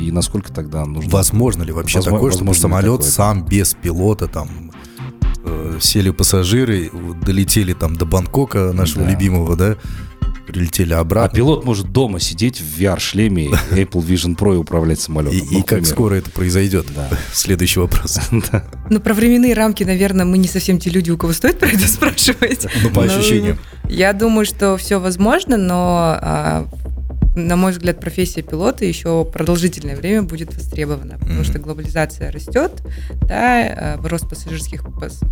И 0.00 0.11
насколько 0.12 0.52
тогда 0.52 0.85
нужно... 0.85 1.11
Возможно 1.11 1.62
ли 1.62 1.73
вообще 1.73 1.99
возможно, 1.99 2.19
такое, 2.19 2.33
чтобы 2.33 2.54
самолет 2.54 3.00
такое, 3.00 3.11
сам 3.11 3.45
без 3.45 3.75
пилота 3.75 4.28
там 4.28 4.73
э, 5.45 5.78
сели 5.80 6.11
пассажиры, 6.11 6.90
долетели 7.25 7.73
там 7.75 7.97
до 7.97 8.07
Бангкока 8.07 8.73
нашего 8.73 9.04
да. 9.04 9.11
любимого, 9.11 9.57
да, 9.57 9.76
прилетели 10.47 10.92
обратно. 10.92 11.33
А 11.33 11.35
пилот 11.35 11.64
может 11.64 11.92
дома 11.92 12.21
сидеть 12.21 12.61
в 12.61 12.80
VR-шлеме 12.80 13.47
Apple 13.71 14.04
Vision 14.04 14.37
Pro 14.37 14.54
и 14.54 14.57
управлять 14.57 15.00
самолетом. 15.00 15.38
И, 15.38 15.54
ну, 15.54 15.61
и 15.61 15.62
как 15.62 15.87
скоро 15.87 16.14
это 16.14 16.30
произойдет? 16.30 16.87
Да. 16.95 17.09
Следующий 17.33 17.80
вопрос. 17.80 18.19
да. 18.52 18.64
Ну, 18.88 19.00
про 19.00 19.14
временные 19.14 19.54
рамки, 19.54 19.85
наверное, 19.85 20.25
мы 20.25 20.38
не 20.38 20.49
совсем 20.49 20.78
те 20.78 20.90
люди, 20.90 21.11
у 21.11 21.16
кого 21.16 21.33
стоит 21.33 21.59
про 21.59 21.69
это 21.69 21.87
спрашивать. 21.87 22.66
Ну, 22.83 22.90
по 22.90 23.04
ощущениям. 23.04 23.59
Я 23.88 24.12
думаю, 24.12 24.47
что 24.47 24.76
все 24.76 25.00
возможно, 25.00 25.57
но 25.57 26.19
а, 26.21 26.66
на 27.47 27.56
мой 27.56 27.73
взгляд, 27.73 28.00
профессия 28.00 28.42
пилота 28.42 28.85
еще 28.85 29.25
продолжительное 29.25 29.97
время 29.97 30.23
будет 30.23 30.54
востребована, 30.54 31.18
потому 31.18 31.40
mm-hmm. 31.40 31.44
что 31.44 31.59
глобализация 31.59 32.30
растет, 32.30 32.82
да, 33.23 33.97
э, 33.97 33.97
рост 34.02 34.28
пассажирских 34.28 34.85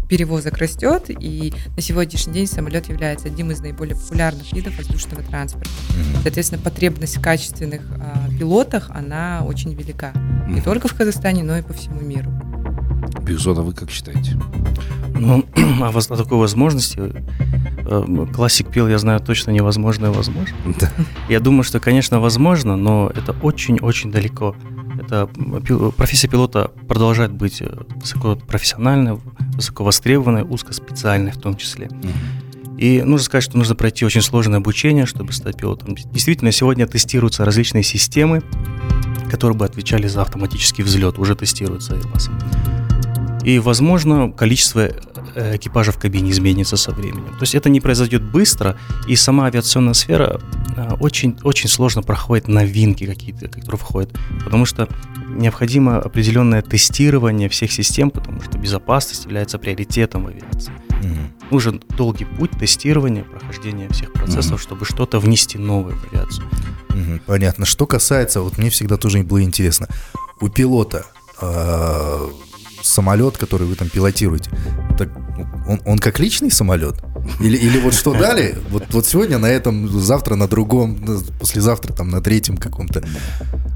перевозок 0.09 0.59
растет, 0.59 1.05
и 1.09 1.53
на 1.77 1.83
сегодняшний 1.83 2.33
день 2.33 2.47
самолет 2.47 2.89
является 2.89 3.29
одним 3.29 3.51
из 3.51 3.61
наиболее 3.61 3.97
популярных 3.97 4.53
видов 4.53 4.77
воздушного 4.77 5.23
транспорта. 5.23 5.69
Mm-hmm. 5.69 6.23
Соответственно, 6.23 6.63
потребность 6.63 7.17
в 7.17 7.21
качественных 7.21 7.83
а, 7.99 8.29
пилотах, 8.39 8.91
она 8.91 9.45
очень 9.47 9.75
велика. 9.75 10.13
Mm-hmm. 10.15 10.53
Не 10.53 10.61
только 10.61 10.89
в 10.89 10.95
Казахстане, 10.95 11.43
но 11.43 11.59
и 11.59 11.63
по 11.63 11.73
всему 11.73 12.01
миру. 12.01 12.31
Безусловно, 13.23 13.63
вы 13.63 13.75
как 13.75 13.91
считаете? 13.91 14.37
Ну, 15.15 15.45
а 15.83 15.89
о 15.89 16.17
такой 16.17 16.39
возможности 16.39 16.99
э, 16.99 17.11
классик 18.35 18.69
пил, 18.69 18.89
я 18.89 18.99
знаю 18.99 19.21
точно 19.21 19.51
невозможно 19.51 20.07
и 20.07 20.11
возможно. 20.11 20.57
Да. 20.81 20.91
Я 21.29 21.41
думаю, 21.41 21.63
что, 21.63 21.81
конечно, 21.81 22.21
возможно, 22.21 22.77
но 22.77 23.11
это 23.15 23.35
очень-очень 23.43 24.11
далеко. 24.11 24.55
Это 25.01 25.29
профессия 25.97 26.29
пилота 26.29 26.71
продолжает 26.89 27.33
быть 27.33 27.63
э, 27.63 27.69
высокопрофессиональной, 27.97 29.19
высоко 29.55 29.85
востребованной, 29.85 30.43
узкоспециальной 30.43 31.31
в 31.31 31.39
том 31.39 31.57
числе. 31.57 31.89
И 32.79 33.03
нужно 33.03 33.25
сказать, 33.25 33.45
что 33.45 33.59
нужно 33.59 33.75
пройти 33.75 34.05
очень 34.05 34.23
сложное 34.23 34.59
обучение, 34.59 35.07
чтобы 35.07 35.33
стать 35.33 35.57
пилотом. 35.57 35.95
Действительно, 35.95 36.53
сегодня 36.53 36.87
тестируются 36.87 37.45
различные 37.45 37.83
системы, 37.83 38.43
которые 39.31 39.57
бы 39.57 39.65
отвечали 39.65 40.07
за 40.07 40.23
автоматический 40.23 40.83
взлет, 40.83 41.19
уже 41.19 41.35
тестируются 41.35 41.95
Airbus. 41.95 43.45
И, 43.45 43.59
возможно, 43.59 44.31
количество 44.31 44.81
э, 44.81 44.93
экипажа 45.39 45.93
в 45.93 45.99
кабине 45.99 46.31
изменится 46.31 46.77
со 46.77 46.93
временем. 46.93 47.35
То 47.39 47.43
есть 47.43 47.55
это 47.55 47.69
не 47.69 47.81
произойдет 47.81 48.23
быстро, 48.23 48.79
и 49.07 49.17
сама 49.17 49.47
авиационная 49.47 49.95
сфера 49.95 50.41
э, 50.77 50.95
очень, 51.01 51.39
очень 51.43 51.69
сложно 51.69 52.03
проходит 52.03 52.49
новинки 52.49 53.07
какие-то, 53.07 53.49
которые 53.49 53.79
входят, 53.79 54.19
потому 54.45 54.65
что 54.65 54.89
необходимо 55.29 55.99
определенное 55.99 56.63
тестирование 56.63 57.49
всех 57.49 57.73
систем, 57.73 58.11
потому 58.11 58.43
что 58.43 58.59
безопасность 58.59 59.25
является 59.25 59.59
приоритетом 59.59 60.25
в 60.25 60.29
авиации. 60.29 60.73
Mm-hmm. 60.89 61.51
Нужен 61.51 61.83
долгий 61.97 62.25
путь 62.25 62.51
тестирования, 62.59 63.25
прохождения 63.25 63.89
всех 63.89 64.13
процессов, 64.13 64.61
mm-hmm. 64.61 64.63
чтобы 64.63 64.85
что-то 64.85 65.21
внести 65.21 65.59
новое 65.59 65.95
в 65.95 66.13
авиацию. 66.13 66.47
Mm-hmm. 66.89 67.23
Понятно. 67.27 67.65
Что 67.65 67.87
касается, 67.87 68.41
вот 68.41 68.59
мне 68.59 68.71
всегда 68.71 68.97
тоже 68.97 69.23
было 69.23 69.43
интересно, 69.43 69.89
у 70.41 70.49
пилота 70.49 71.07
э, 71.41 72.29
самолет, 72.89 73.37
который 73.37 73.67
вы 73.67 73.75
там 73.75 73.89
пилотируете, 73.89 74.51
так 74.97 75.11
он, 75.69 75.81
он 75.85 75.99
как 75.99 76.19
личный 76.19 76.51
самолет? 76.51 76.97
Или, 77.41 77.57
или 77.57 77.79
вот 77.79 77.95
что 77.95 78.15
дали? 78.15 78.57
Вот, 78.71 78.85
вот 78.91 79.07
сегодня 79.07 79.39
на 79.39 79.47
этом, 79.47 79.89
завтра 79.89 80.35
на 80.35 80.49
другом, 80.49 80.99
послезавтра 81.39 81.93
там 81.93 82.09
на 82.09 82.21
третьем 82.21 82.57
каком-то. 82.57 83.05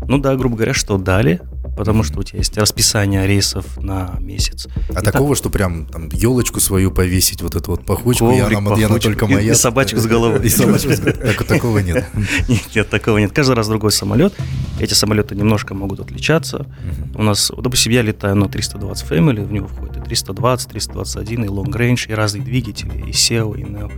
Ну 0.09 0.19
да, 0.19 0.35
грубо 0.37 0.57
говоря, 0.57 0.75
что 0.75 0.99
дали 0.99 1.41
потому 1.77 2.03
что 2.03 2.21
у 2.21 2.23
тебя 2.23 2.39
есть 2.39 2.57
расписание 2.57 3.27
рейсов 3.27 3.79
на 3.79 4.17
месяц. 4.21 4.69
А 4.95 5.01
и 5.01 5.05
такого, 5.05 5.31
так... 5.31 5.39
что 5.39 5.51
прям 5.51 5.87
там 5.87 6.09
елочку 6.09 6.61
свою 6.61 6.91
повесить, 6.91 7.43
вот 7.43 7.55
эту 7.55 7.73
вот 7.73 7.85
пахучку, 7.85 8.27
Коврик, 8.27 8.51
я, 8.51 8.59
она, 8.59 8.75
она 8.75 8.99
только 8.99 9.27
моя. 9.27 9.41
И, 9.41 9.51
и 9.51 9.55
собачку 9.55 9.99
с 9.99 10.07
головой. 10.07 10.41
И 10.45 10.49
собачку 10.49 10.93
с 10.93 11.01
головой. 11.01 11.35
Такого 11.35 11.79
нет. 11.79 12.07
Нет, 12.49 12.63
нет, 12.75 12.89
такого 12.89 13.19
нет. 13.19 13.33
Каждый 13.33 13.55
раз 13.55 13.69
другой 13.69 13.93
самолет. 13.93 14.35
Эти 14.81 14.95
самолеты 14.95 15.35
немножко 15.35 15.75
могут 15.75 16.01
отличаться. 16.01 16.67
У 17.15 17.23
нас, 17.23 17.51
допустим, 17.57 17.93
я 17.93 18.03
летаю 18.03 18.37
на 18.37 18.49
320 18.49 19.11
Family, 19.11 19.45
в 19.45 19.53
него 19.53 19.69
входит 19.69 19.97
и 19.97 20.01
320, 20.01 20.69
321, 20.71 21.45
и 21.45 21.49
Long 21.49 21.71
Range, 21.71 22.11
и 22.11 22.15
разные 22.15 22.43
двигатели, 22.43 22.99
и 22.99 23.11
SEO, 23.11 23.59
и 23.59 23.65
NEO. 23.65 23.93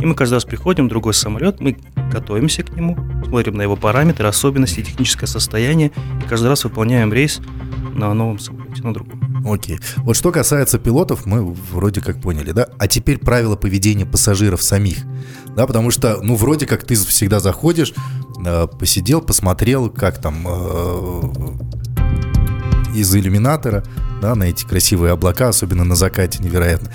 И 0.00 0.06
мы 0.06 0.14
каждый 0.14 0.34
раз 0.34 0.44
приходим, 0.44 0.88
другой 0.88 1.14
самолет, 1.14 1.60
мы 1.60 1.76
готовимся 2.10 2.62
к 2.62 2.74
нему, 2.74 2.96
смотрим 3.26 3.54
на 3.54 3.62
его 3.62 3.76
параметры, 3.76 4.26
особенности, 4.26 4.82
техническое 4.82 5.26
состояние, 5.26 5.92
и 6.24 6.28
каждый 6.28 6.48
раз 6.48 6.64
выполняем 6.64 7.12
рейс 7.12 7.40
на 7.94 8.12
новом 8.14 8.38
самолете, 8.38 8.82
на 8.82 8.94
другом. 8.94 9.20
Окей. 9.46 9.78
Вот 9.98 10.16
что 10.16 10.32
касается 10.32 10.78
пилотов, 10.78 11.26
мы 11.26 11.42
вроде 11.42 12.00
как 12.00 12.20
поняли, 12.20 12.52
да? 12.52 12.68
А 12.78 12.88
теперь 12.88 13.18
правила 13.18 13.56
поведения 13.56 14.06
пассажиров 14.06 14.62
самих. 14.62 14.98
Да, 15.56 15.66
потому 15.66 15.90
что, 15.90 16.20
ну, 16.22 16.36
вроде 16.36 16.66
как 16.66 16.84
ты 16.84 16.94
всегда 16.94 17.40
заходишь, 17.40 17.92
э, 18.44 18.66
посидел, 18.78 19.20
посмотрел, 19.20 19.90
как 19.90 20.20
там 20.20 20.46
э, 20.46 21.22
из 22.94 23.14
иллюминатора, 23.14 23.84
да, 24.20 24.34
на 24.34 24.44
эти 24.44 24.64
красивые 24.64 25.12
облака, 25.12 25.48
особенно 25.48 25.84
на 25.84 25.94
закате, 25.94 26.42
невероятно. 26.42 26.92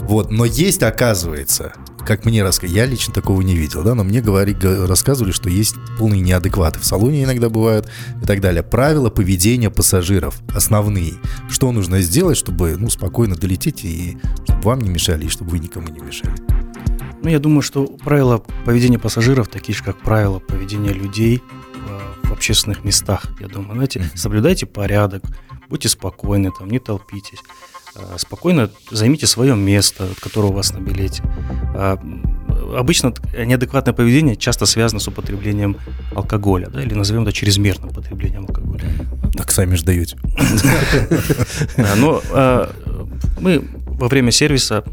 Вот, 0.00 0.30
но 0.30 0.44
есть, 0.44 0.82
оказывается, 0.82 1.72
как 2.06 2.24
мне 2.24 2.42
рассказали, 2.42 2.78
я 2.78 2.86
лично 2.86 3.12
такого 3.12 3.40
не 3.42 3.56
видел, 3.56 3.82
да, 3.82 3.94
но 3.94 4.04
мне 4.04 4.20
говори, 4.20 4.56
рассказывали, 4.60 5.32
что 5.32 5.48
есть 5.48 5.76
полные 5.98 6.20
неадекваты 6.20 6.80
в 6.80 6.84
салоне 6.84 7.24
иногда 7.24 7.48
бывают 7.48 7.88
и 8.22 8.26
так 8.26 8.40
далее. 8.40 8.62
Правила 8.62 9.10
поведения 9.10 9.70
пассажиров 9.70 10.40
основные. 10.54 11.14
Что 11.48 11.72
нужно 11.72 12.00
сделать, 12.00 12.36
чтобы, 12.36 12.76
ну, 12.76 12.90
спокойно 12.90 13.36
долететь 13.36 13.84
и 13.84 14.18
чтобы 14.44 14.62
вам 14.62 14.80
не 14.80 14.90
мешали, 14.90 15.26
и 15.26 15.28
чтобы 15.28 15.52
вы 15.52 15.58
никому 15.58 15.88
не 15.88 16.00
мешали? 16.00 16.34
Ну, 17.22 17.28
я 17.28 17.38
думаю, 17.38 17.62
что 17.62 17.86
правила 17.86 18.42
поведения 18.64 18.98
пассажиров 18.98 19.48
такие 19.48 19.76
же, 19.76 19.84
как 19.84 19.98
правила 20.00 20.40
поведения 20.40 20.92
людей 20.92 21.40
в 22.24 22.32
общественных 22.32 22.84
местах. 22.84 23.26
Я 23.38 23.48
думаю, 23.48 23.74
знаете, 23.74 24.10
соблюдайте 24.14 24.66
порядок, 24.66 25.22
будьте 25.68 25.88
спокойны, 25.88 26.50
там, 26.58 26.68
не 26.68 26.78
толпитесь. 26.78 27.38
А, 27.96 28.18
спокойно 28.18 28.70
займите 28.90 29.26
свое 29.26 29.54
место, 29.54 30.08
которое 30.20 30.48
у 30.48 30.52
вас 30.52 30.72
на 30.72 30.78
билете. 30.78 31.22
А, 31.74 31.98
обычно 32.76 33.12
неадекватное 33.36 33.92
поведение 33.92 34.36
часто 34.36 34.66
связано 34.66 35.00
с 35.00 35.08
употреблением 35.08 35.76
алкоголя, 36.14 36.68
да, 36.68 36.82
или 36.82 36.94
назовем 36.94 37.22
это 37.22 37.32
чрезмерным 37.32 37.90
употреблением 37.90 38.46
алкоголя. 38.48 38.84
Так 39.36 39.50
сами 39.50 39.74
же 39.74 39.84
даете. 39.84 40.16
Но 41.96 42.22
а, 42.32 42.72
мы 43.40 43.64
во 43.86 44.08
время 44.08 44.30
сервиса 44.30 44.84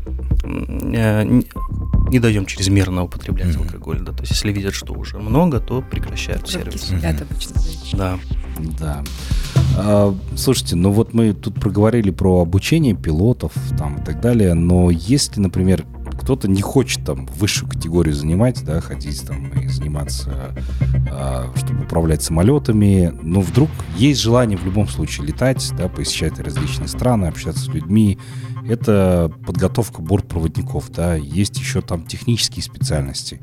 не 0.44 2.20
даем 2.20 2.46
чрезмерно 2.46 3.04
употреблять 3.04 3.56
алкоголь. 3.56 4.00
Да. 4.02 4.12
То 4.14 4.22
есть, 4.22 4.32
если 4.32 4.52
видят, 4.52 4.74
что 4.74 4.94
уже 4.94 5.18
много, 5.20 5.60
то 5.60 5.82
прекращают 5.82 6.50
сервис. 6.50 6.92
Да. 7.94 8.20
Да. 8.80 9.04
А, 9.82 10.14
слушайте, 10.36 10.76
ну 10.76 10.92
вот 10.92 11.14
мы 11.14 11.34
тут 11.34 11.56
проговорили 11.56 12.12
про 12.12 12.42
обучение 12.42 12.96
пилотов 12.96 13.54
там 13.78 13.98
и 13.98 14.04
так 14.04 14.20
далее, 14.20 14.54
но 14.54 14.90
если, 14.90 15.40
например, 15.40 15.86
кто-то 16.20 16.50
не 16.50 16.62
хочет 16.62 17.06
там 17.06 17.28
высшую 17.38 17.70
категорию 17.70 18.14
занимать, 18.14 18.64
да, 18.66 18.82
ходить 18.82 19.26
там 19.26 19.48
и 19.58 19.68
заниматься, 19.68 20.54
а, 21.10 21.52
чтобы 21.56 21.84
управлять 21.86 22.22
самолетами, 22.22 23.14
но 23.22 23.40
вдруг 23.40 23.70
есть 23.96 24.20
желание 24.20 24.58
в 24.58 24.66
любом 24.66 24.88
случае 24.90 25.28
летать, 25.28 25.72
да, 25.78 25.88
посещать 25.88 26.38
различные 26.40 26.90
страны, 26.90 27.28
общаться 27.28 27.64
с 27.64 27.68
людьми, 27.68 28.18
это 28.68 29.32
подготовка 29.46 30.02
бортпроводников, 30.02 30.92
да, 30.92 31.16
есть 31.16 31.58
еще 31.58 31.82
там 31.82 32.06
технические 32.06 32.64
специальности. 32.64 33.40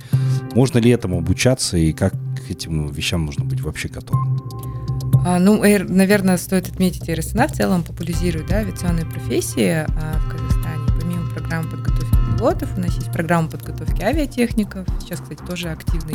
Можно 0.54 0.78
ли 0.78 0.90
этому 0.90 1.18
обучаться 1.18 1.78
и 1.78 1.92
как 1.92 2.12
к 2.12 2.50
этим 2.50 2.88
вещам 2.88 3.24
нужно 3.24 3.46
быть 3.46 3.62
вообще 3.62 3.88
готовым? 3.88 4.75
А, 5.26 5.40
ну, 5.40 5.60
наверное, 5.60 6.36
стоит 6.36 6.68
отметить, 6.68 7.10
РСНА 7.10 7.48
в 7.48 7.52
целом 7.52 7.82
популяризирует 7.82 8.46
да, 8.46 8.58
авиационные 8.58 9.04
профессии 9.04 9.84
а, 9.84 10.20
в 10.20 10.30
Казахстане. 10.30 10.86
Помимо 11.00 11.28
программы 11.30 11.68
подготовки 11.68 12.14
пилотов, 12.36 12.76
у 12.76 12.80
нас 12.80 12.94
есть 12.94 13.10
программа 13.10 13.48
подготовки 13.48 14.02
авиатехников. 14.02 14.86
Сейчас, 15.00 15.20
кстати, 15.20 15.42
тоже 15.42 15.70
активный 15.70 16.14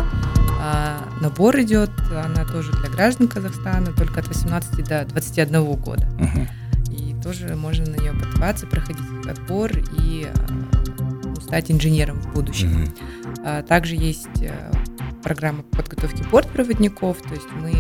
а, 0.62 1.10
набор 1.20 1.60
идет. 1.60 1.92
Она 2.10 2.46
тоже 2.46 2.72
для 2.72 2.90
граждан 2.90 3.28
Казахстана, 3.28 3.88
только 3.92 4.22
от 4.22 4.30
18 4.30 4.88
до 4.88 5.04
21 5.04 5.76
года. 5.76 6.08
Uh-huh. 6.18 6.48
И 6.90 7.14
тоже 7.22 7.54
можно 7.58 7.92
на 7.92 7.98
нее 7.98 8.14
подаваться, 8.14 8.66
проходить 8.66 9.04
отбор 9.28 9.72
и 10.00 10.26
а, 10.34 11.42
стать 11.42 11.70
инженером 11.70 12.22
в 12.22 12.34
будущем. 12.34 12.84
Uh-huh. 12.86 13.42
А, 13.44 13.62
также 13.64 13.96
есть 13.96 14.42
а, 14.42 14.72
программа 15.22 15.64
подготовки 15.64 16.24
бортпроводников, 16.32 17.18
то 17.22 17.34
есть 17.34 17.48
мы 17.60 17.74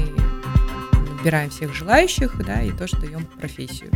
отбираем 1.22 1.52
всех 1.52 1.74
желающих, 1.76 2.36
да, 2.44 2.62
и 2.62 2.72
тоже 2.72 2.98
даем 2.98 3.28
профессию. 3.40 3.92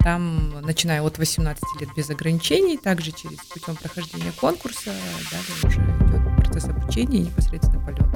Там, 0.00 0.60
начиная 0.62 1.00
от 1.00 1.16
18 1.16 1.62
лет 1.80 1.88
без 1.96 2.10
ограничений, 2.10 2.76
также 2.76 3.12
через 3.12 3.38
путем 3.38 3.76
прохождения 3.76 4.32
конкурса, 4.40 4.90
далее 5.30 5.46
уже 5.62 5.80
идет 5.80 6.36
процесс 6.36 6.64
обучения 6.68 7.18
и 7.18 7.22
непосредственно 7.22 7.80
полетов. 7.84 8.08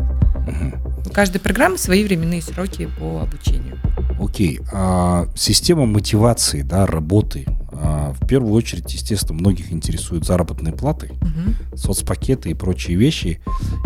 Угу. 0.49 1.11
У 1.11 1.13
каждой 1.13 1.41
программы 1.41 1.79
свои 1.79 2.03
временные 2.03 2.43
сроки 2.43 2.89
по 2.99 3.21
обучению. 3.21 3.79
Окей. 4.21 4.61
А 4.73 5.29
система 5.37 5.87
мотивации, 5.87 6.63
да, 6.63 6.87
работы 6.87 7.47
а, 7.83 8.13
в 8.13 8.27
первую 8.27 8.53
очередь, 8.53 8.93
естественно, 8.93 9.39
многих 9.39 9.73
интересуют 9.73 10.27
заработные 10.27 10.75
платы, 10.75 11.13
угу. 11.21 11.77
соцпакеты 11.77 12.51
и 12.51 12.55
прочие 12.55 12.97
вещи. 12.97 13.41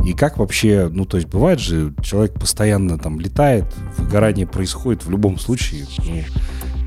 И 0.04 0.12
как 0.12 0.38
вообще, 0.38 0.88
ну, 0.90 1.04
то 1.04 1.16
есть 1.16 1.28
бывает 1.28 1.60
же, 1.60 1.94
человек 2.02 2.34
постоянно 2.34 2.98
там 2.98 3.20
летает, 3.20 3.66
выгорание 3.98 4.46
происходит 4.46 5.04
в 5.04 5.10
любом 5.10 5.38
случае. 5.38 5.86
Ну, 5.98 6.22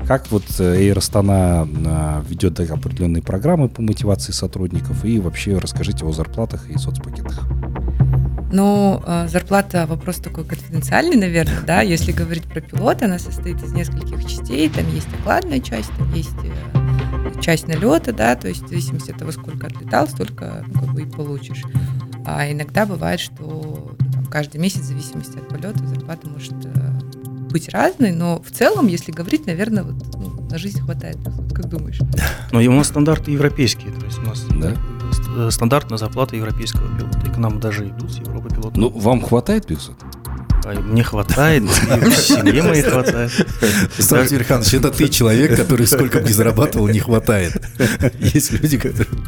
как 0.06 0.30
вот 0.30 0.44
э, 0.58 0.80
Air 0.80 0.96
Astana 0.96 1.68
а, 1.86 2.24
ведет 2.26 2.58
определенные 2.60 3.22
программы 3.22 3.68
по 3.68 3.82
мотивации 3.82 4.32
сотрудников 4.32 5.04
и 5.04 5.18
вообще 5.20 5.58
расскажите 5.58 6.06
о 6.06 6.12
зарплатах 6.12 6.70
и 6.70 6.78
соцпакетах. 6.78 7.46
Ну, 8.50 9.02
э, 9.06 9.28
зарплата 9.28 9.86
вопрос 9.86 10.16
такой 10.16 10.44
конфиденциальный, 10.44 11.16
наверное, 11.16 11.60
да. 11.66 11.82
Если 11.82 12.12
говорить 12.12 12.44
про 12.44 12.62
пилота, 12.62 13.04
она 13.04 13.18
состоит 13.18 13.62
из 13.62 13.72
нескольких 13.72 14.24
частей. 14.24 14.68
Там 14.70 14.88
есть 14.94 15.08
окладная 15.20 15.60
часть, 15.60 15.90
там 15.98 16.12
есть 16.14 16.30
э, 16.42 16.77
часть 17.40 17.68
налета, 17.68 18.12
да, 18.12 18.36
то 18.36 18.48
есть 18.48 18.62
в 18.62 18.68
зависимости 18.68 19.10
от 19.10 19.18
того, 19.18 19.32
сколько 19.32 19.66
отлетал, 19.66 20.08
столько 20.08 20.64
ну, 20.66 20.80
как 20.80 20.94
бы 20.94 21.02
и 21.02 21.06
получишь. 21.06 21.62
А 22.26 22.50
иногда 22.50 22.86
бывает, 22.86 23.20
что 23.20 23.96
ну, 23.98 24.12
там, 24.12 24.26
каждый 24.26 24.58
месяц, 24.58 24.80
в 24.80 24.84
зависимости 24.84 25.38
от 25.38 25.48
полета, 25.48 25.86
зарплата 25.86 26.28
может 26.28 26.54
э, 26.64 26.90
быть 27.50 27.68
разной, 27.70 28.12
но 28.12 28.42
в 28.42 28.50
целом, 28.50 28.86
если 28.86 29.12
говорить, 29.12 29.46
наверное, 29.46 29.82
вот, 29.82 29.94
ну, 30.16 30.48
на 30.50 30.58
жизнь 30.58 30.80
хватает. 30.80 31.18
Как 31.54 31.68
думаешь? 31.68 32.00
Ну, 32.52 32.60
у 32.60 32.72
нас 32.72 32.88
стандарты 32.88 33.30
европейские, 33.30 33.92
то 33.92 34.06
есть 34.06 34.18
у 34.18 34.22
нас 34.22 34.42
да? 34.44 34.74
Э, 35.36 35.50
стандартная 35.50 35.98
зарплата 35.98 36.36
европейского 36.36 36.88
пилота. 36.96 37.20
И 37.26 37.30
к 37.30 37.36
нам 37.36 37.60
даже 37.60 37.88
идут 37.88 38.12
с 38.12 38.18
Европы 38.18 38.48
пилоты. 38.48 38.80
Ну, 38.80 38.88
вам 38.90 39.20
хватает 39.20 39.66
500? 39.66 39.94
Мне 40.64 41.02
хватает, 41.02 41.62
в 41.62 42.12
семье 42.16 42.62
моей 42.62 42.82
хватает. 42.82 43.30
Станислав 43.98 44.30
Верханович, 44.30 44.74
это 44.74 44.90
ты 44.90 45.08
человек, 45.08 45.56
который 45.56 45.86
сколько 45.86 46.20
бы 46.20 46.28
зарабатывал, 46.28 46.88
не 46.88 47.00
хватает. 47.00 47.62
Есть 48.18 48.52
люди, 48.52 48.78
которым 48.78 49.24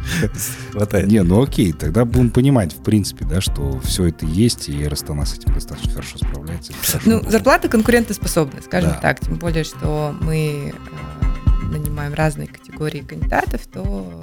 хватает. 0.72 1.06
Не, 1.08 1.22
ну 1.22 1.42
окей, 1.42 1.72
тогда 1.72 2.04
будем 2.04 2.30
понимать, 2.30 2.74
в 2.74 2.82
принципе, 2.82 3.24
да, 3.24 3.40
что 3.40 3.80
все 3.80 4.06
это 4.06 4.26
есть, 4.26 4.68
и 4.68 4.86
Ростана 4.86 5.24
с 5.24 5.34
этим 5.34 5.54
достаточно 5.54 5.92
хорошо 5.92 6.18
справляется. 6.18 6.72
Ну, 7.04 7.22
зарплата 7.28 7.68
конкурентоспособная, 7.68 8.62
скажем 8.62 8.94
так, 9.00 9.20
тем 9.20 9.36
более, 9.36 9.64
что 9.64 10.14
мы 10.20 10.74
э, 10.74 11.64
нанимаем 11.72 12.14
разные 12.14 12.48
категории 12.48 13.00
кандидатов, 13.00 13.62
то 13.72 14.20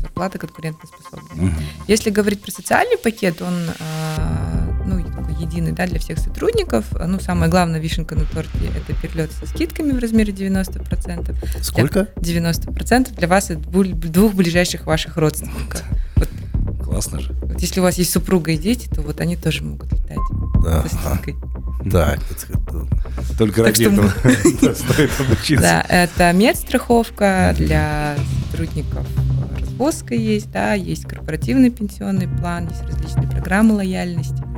зарплата 0.00 0.38
конкурентоспособная. 0.38 1.48
Угу. 1.48 1.54
Если 1.88 2.10
говорить 2.10 2.42
про 2.42 2.50
социальный 2.50 2.98
пакет, 2.98 3.40
он 3.42 3.54
э, 3.54 4.50
ну, 4.86 4.98
единый 5.40 5.72
да, 5.72 5.86
для 5.86 5.98
всех 5.98 6.18
сотрудников. 6.18 6.84
Ну, 6.92 7.20
самая 7.20 7.48
главная 7.48 7.80
вишенка 7.80 8.14
на 8.14 8.24
торте– 8.24 8.50
это 8.76 8.98
перелет 9.00 9.30
со 9.32 9.46
скидками 9.46 9.92
в 9.92 9.98
размере 9.98 10.32
90%. 10.32 11.62
Сколько? 11.62 12.08
90% 12.16 13.16
для 13.16 13.28
вас 13.28 13.50
и 13.50 13.54
двух 13.54 14.34
ближайших 14.34 14.86
ваших 14.86 15.16
родственников. 15.16 15.82
Вот. 16.16 16.28
Классно 16.84 17.20
же. 17.20 17.32
Вот 17.42 17.60
если 17.60 17.80
у 17.80 17.82
вас 17.82 17.96
есть 17.98 18.10
супруга 18.10 18.52
и 18.52 18.58
дети, 18.58 18.88
то 18.88 19.02
вот 19.02 19.20
они 19.20 19.36
тоже 19.36 19.62
могут 19.62 19.92
летать 19.92 20.18
да. 20.62 20.82
со 20.82 20.96
скидкой. 20.96 21.36
Так, 21.90 22.20
только 23.38 23.62
ради 23.62 23.84
этого 23.84 24.08
стоит 24.74 25.10
обучиться. 25.18 25.62
Да, 25.62 25.86
это 25.88 26.30
медстраховка 26.32 27.54
для 27.56 28.16
сотрудников 28.50 29.06
развозка 29.80 30.14
есть, 30.14 30.50
да, 30.50 30.74
есть 30.74 31.06
корпоративный 31.06 31.70
пенсионный 31.70 32.28
план, 32.28 32.68
есть 32.68 32.82
различные 32.82 33.28
программы 33.28 33.76
лояльности. 33.76 34.49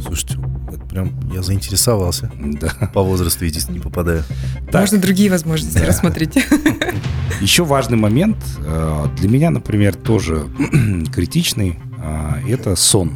Слушайте, 0.00 0.38
это 0.68 0.84
прям 0.86 1.12
я 1.32 1.42
заинтересовался. 1.42 2.30
Да. 2.38 2.68
По 2.94 3.02
возрасту, 3.02 3.44
видите, 3.44 3.70
не 3.72 3.80
попадаю. 3.80 4.24
Так. 4.70 4.82
Можно 4.82 4.98
другие 4.98 5.30
возможности 5.30 5.78
да. 5.78 5.86
рассмотреть. 5.86 6.34
Еще 7.40 7.64
важный 7.64 7.96
момент 7.96 8.38
э, 8.58 9.06
для 9.16 9.28
меня, 9.28 9.50
например, 9.50 9.94
тоже 9.94 10.46
критичный. 11.12 11.78
Э, 12.00 12.40
это 12.48 12.74
сон 12.76 13.12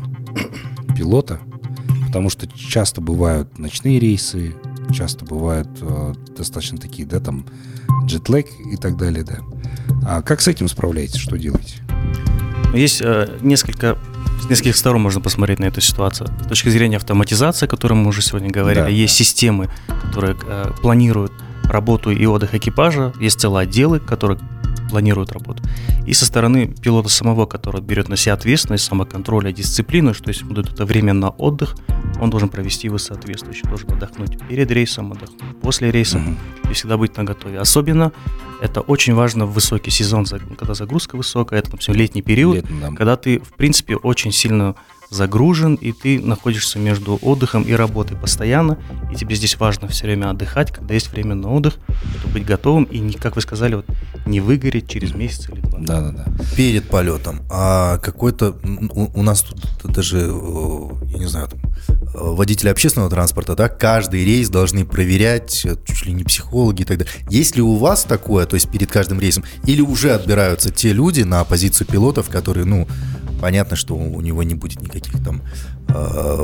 пилота, 0.96 1.40
потому 2.06 2.30
что 2.30 2.46
часто 2.46 3.00
бывают 3.00 3.58
ночные 3.58 3.98
рейсы, 3.98 4.54
часто 4.92 5.24
бывают 5.24 5.68
э, 5.80 6.14
достаточно 6.36 6.78
такие, 6.78 7.06
да, 7.06 7.20
там 7.20 7.46
джетлэг 8.04 8.46
и 8.72 8.76
так 8.76 8.96
далее, 8.96 9.24
да. 9.24 9.38
А 10.04 10.22
как 10.22 10.40
с 10.40 10.48
этим 10.48 10.68
справляетесь? 10.68 11.20
Что 11.20 11.36
делаете? 11.36 11.76
Есть 12.74 13.02
э, 13.02 13.38
несколько 13.42 13.98
с 14.42 14.50
нескольких 14.50 14.76
сторон 14.76 15.02
можно 15.02 15.20
посмотреть 15.20 15.60
на 15.60 15.66
эту 15.66 15.80
ситуацию. 15.80 16.28
С 16.44 16.48
точки 16.48 16.68
зрения 16.68 16.96
автоматизации, 16.96 17.66
о 17.66 17.68
которой 17.68 17.94
мы 17.94 18.08
уже 18.08 18.22
сегодня 18.22 18.50
говорили, 18.50 18.82
да, 18.82 18.88
есть 18.88 19.16
да. 19.16 19.24
системы, 19.24 19.70
которые 20.04 20.36
э, 20.46 20.72
планируют 20.82 21.32
работу 21.64 22.10
и 22.10 22.26
отдых 22.26 22.54
экипажа, 22.54 23.12
есть 23.20 23.40
целые 23.40 23.62
отделы, 23.62 24.00
которые 24.00 24.38
планируют 24.92 25.32
работу. 25.32 25.62
И 26.06 26.12
со 26.12 26.26
стороны 26.26 26.66
пилота 26.66 27.08
самого, 27.08 27.46
который 27.46 27.80
берет 27.80 28.10
на 28.10 28.16
себя 28.16 28.34
ответственность, 28.34 28.84
самоконтроля, 28.84 29.50
дисциплину, 29.50 30.12
что 30.12 30.28
если 30.28 30.44
ему 30.44 30.52
дают 30.52 30.70
это 30.70 30.84
время 30.84 31.14
на 31.14 31.30
отдых, 31.30 31.74
он 32.20 32.28
должен 32.28 32.50
провести 32.50 32.88
его 32.88 32.98
соответствующе, 32.98 33.62
должен 33.66 33.90
отдохнуть 33.90 34.38
перед 34.48 34.70
рейсом, 34.70 35.12
отдохнуть 35.12 35.60
после 35.62 35.90
рейса 35.90 36.18
угу. 36.18 36.36
и 36.70 36.74
всегда 36.74 36.98
быть 36.98 37.16
на 37.16 37.24
готове. 37.24 37.58
Особенно 37.58 38.12
это 38.60 38.82
очень 38.82 39.14
важно 39.14 39.46
в 39.46 39.54
высокий 39.54 39.90
сезон, 39.90 40.26
когда 40.58 40.74
загрузка 40.74 41.16
высокая, 41.16 41.60
это 41.60 41.74
все 41.78 41.94
летний 41.94 42.22
период, 42.22 42.56
Летний, 42.56 42.80
да. 42.80 42.90
когда 42.90 43.16
ты, 43.16 43.38
в 43.38 43.54
принципе, 43.56 43.96
очень 43.96 44.30
сильно 44.30 44.74
загружен, 45.12 45.74
и 45.74 45.92
ты 45.92 46.20
находишься 46.20 46.78
между 46.78 47.18
отдыхом 47.20 47.62
и 47.62 47.72
работой 47.72 48.16
постоянно, 48.16 48.78
и 49.12 49.14
тебе 49.14 49.36
здесь 49.36 49.58
важно 49.58 49.86
все 49.88 50.06
время 50.06 50.30
отдыхать, 50.30 50.72
когда 50.72 50.94
есть 50.94 51.12
время 51.12 51.34
на 51.34 51.52
отдых, 51.52 51.74
чтобы 52.18 52.34
быть 52.34 52.46
готовым 52.46 52.84
и, 52.84 52.98
не, 52.98 53.12
как 53.12 53.36
вы 53.36 53.42
сказали, 53.42 53.74
вот, 53.74 53.86
не 54.26 54.40
выгореть 54.40 54.88
через 54.88 55.14
месяц 55.14 55.48
или 55.50 55.60
два. 55.60 55.78
Да, 55.80 56.00
да, 56.00 56.10
да. 56.12 56.26
Перед 56.56 56.88
полетом. 56.88 57.42
А 57.50 57.98
какой-то 57.98 58.56
у, 58.94 59.20
у 59.20 59.22
нас 59.22 59.42
тут 59.42 59.92
даже, 59.92 60.18
я 60.18 61.18
не 61.18 61.26
знаю, 61.26 61.48
там, 61.48 61.60
водители 62.14 62.68
общественного 62.68 63.10
транспорта, 63.10 63.54
да, 63.54 63.68
каждый 63.68 64.24
рейс 64.24 64.48
должны 64.48 64.84
проверять, 64.86 65.64
э, 65.64 65.76
чуть 65.84 66.06
ли 66.06 66.12
не 66.12 66.24
психологи 66.24 66.82
и 66.82 66.84
так 66.84 66.98
далее. 66.98 67.12
Есть 67.28 67.56
ли 67.56 67.62
у 67.62 67.76
вас 67.76 68.04
такое, 68.04 68.46
то 68.46 68.54
есть 68.54 68.70
перед 68.70 68.90
каждым 68.90 69.20
рейсом, 69.20 69.44
или 69.66 69.82
уже 69.82 70.12
отбираются 70.12 70.70
те 70.70 70.92
люди 70.92 71.22
на 71.22 71.44
позицию 71.44 71.86
пилотов, 71.86 72.28
которые, 72.28 72.64
ну, 72.64 72.86
понятно, 73.42 73.74
что 73.74 73.96
у 73.96 74.20
него 74.20 74.44
не 74.44 74.54
будет 74.54 74.80
никаких 74.80 75.22
там 75.24 75.42
э, 75.88 76.42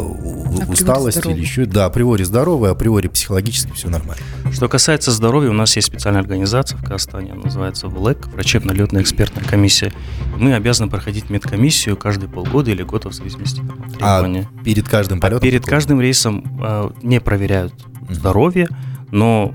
усталости 0.67 1.29
или 1.29 1.41
еще. 1.41 1.65
Да, 1.65 1.87
априори 1.87 2.25
здоровый, 2.25 2.73
априори 2.73 3.07
психологически 3.07 3.71
все 3.71 3.89
нормально. 3.89 4.21
Что 4.53 4.69
касается 4.69 5.13
здоровья, 5.13 5.51
у 5.51 5.53
нас 5.53 5.77
есть 5.77 5.87
специальная 5.87 6.23
организация 6.23 6.77
в 6.77 6.83
Казахстане, 6.83 7.35
называется 7.35 7.87
ВЛЭК, 7.87 8.27
врачебно-летная 8.27 9.03
экспертная 9.03 9.45
комиссия. 9.45 9.93
Мы 10.37 10.55
обязаны 10.55 10.91
проходить 10.91 11.31
медкомиссию 11.31 11.97
каждые 11.97 12.29
полгода 12.29 12.73
или 12.73 12.83
год 12.83 13.05
в 13.05 13.13
зависимости 13.13 13.61
от 13.61 13.93
требования. 13.93 14.49
А 14.61 14.65
перед 14.65 14.89
каждым 14.89 15.21
полетом? 15.21 15.39
А 15.39 15.41
перед 15.41 15.65
каждым 15.65 16.01
рейсом 16.01 16.45
э, 16.61 16.91
не 17.05 17.21
проверяют 17.21 17.75
здоровье, 18.11 18.69
но 19.13 19.55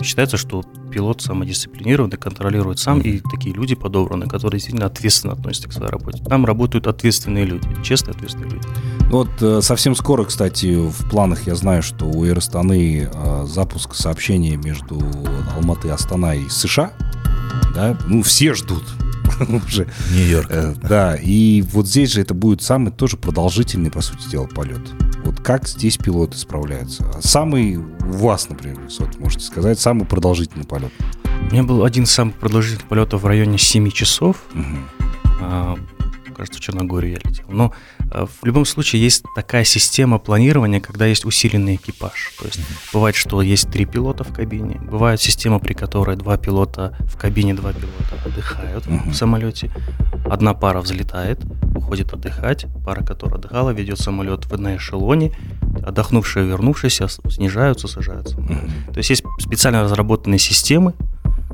считается, 0.00 0.36
что 0.36 0.62
пилот 0.90 1.22
самодисциплинированный, 1.22 2.16
контролирует 2.16 2.78
сам, 2.78 3.00
и 3.00 3.20
такие 3.20 3.54
люди 3.54 3.74
подобраны, 3.74 4.26
которые 4.26 4.58
действительно 4.58 4.86
ответственно 4.86 5.34
относятся 5.34 5.68
к 5.68 5.72
своей 5.72 5.90
работе. 5.90 6.22
Там 6.24 6.44
работают 6.44 6.86
ответственные 6.86 7.44
люди, 7.44 7.68
честные 7.82 8.14
ответственные 8.14 8.50
люди. 8.50 8.66
Вот 9.10 9.30
э, 9.40 9.60
совсем 9.62 9.94
скоро, 9.94 10.24
кстати, 10.24 10.74
в 10.74 11.08
планах 11.08 11.46
я 11.46 11.54
знаю, 11.54 11.82
что 11.82 12.06
у 12.06 12.24
э, 12.24 13.46
запуск 13.46 13.94
сообщения 13.94 14.56
между 14.56 15.00
Алматы, 15.56 15.88
Астана 15.88 16.34
и 16.34 16.48
США. 16.48 16.92
Да? 17.74 17.96
Ну, 18.06 18.22
все 18.22 18.54
ждут 18.54 18.84
уже. 19.66 19.88
Нью-Йорк. 20.12 20.50
Э, 20.50 20.74
да, 20.82 21.16
и 21.16 21.62
вот 21.72 21.86
здесь 21.86 22.12
же 22.12 22.20
это 22.20 22.34
будет 22.34 22.62
самый 22.62 22.92
тоже 22.92 23.16
продолжительный, 23.16 23.90
по 23.90 24.00
сути 24.00 24.28
дела, 24.28 24.46
полет. 24.46 24.82
Вот 25.28 25.40
как 25.40 25.68
здесь 25.68 25.98
пилоты 25.98 26.38
справляются? 26.38 27.04
Самый 27.20 27.76
у 27.76 27.84
вас, 28.00 28.48
например, 28.48 28.80
вот 28.98 29.18
можете 29.18 29.44
сказать, 29.44 29.78
самый 29.78 30.06
продолжительный 30.06 30.64
полет? 30.64 30.90
У 31.50 31.52
меня 31.52 31.64
был 31.64 31.84
один 31.84 32.04
из 32.04 32.10
самых 32.10 32.36
продолжительных 32.36 32.88
полетов 32.88 33.22
в 33.22 33.26
районе 33.26 33.58
7 33.58 33.90
часов. 33.90 34.42
Угу 34.54 35.78
кажется, 36.38 36.58
в 36.58 36.62
Черногорию 36.62 37.12
я 37.12 37.18
летел. 37.28 37.46
Но 37.48 37.72
в 38.10 38.44
любом 38.44 38.64
случае 38.64 39.02
есть 39.02 39.24
такая 39.34 39.64
система 39.64 40.18
планирования, 40.18 40.80
когда 40.80 41.06
есть 41.06 41.24
усиленный 41.24 41.76
экипаж. 41.76 42.32
То 42.38 42.46
есть 42.46 42.60
бывает, 42.92 43.16
что 43.16 43.42
есть 43.42 43.70
три 43.70 43.84
пилота 43.84 44.24
в 44.24 44.32
кабине, 44.32 44.80
бывает 44.80 45.20
система, 45.20 45.58
при 45.58 45.74
которой 45.74 46.16
два 46.16 46.36
пилота 46.36 46.96
в 47.00 47.16
кабине, 47.16 47.54
два 47.54 47.72
пилота 47.72 48.22
отдыхают 48.24 48.86
в 48.86 49.14
самолете, 49.14 49.70
одна 50.24 50.54
пара 50.54 50.80
взлетает, 50.80 51.40
уходит 51.74 52.12
отдыхать, 52.12 52.66
пара, 52.84 53.04
которая 53.04 53.38
отдыхала, 53.38 53.70
ведет 53.70 53.98
самолет 53.98 54.46
в 54.46 54.58
на 54.58 54.76
эшелоне, 54.76 55.32
отдохнувшие, 55.84 56.46
вернувшиеся 56.46 57.08
снижаются, 57.08 57.88
сажаются. 57.88 58.36
То 58.36 58.96
есть 58.96 59.10
есть 59.10 59.24
специально 59.38 59.82
разработанные 59.82 60.38
системы, 60.38 60.94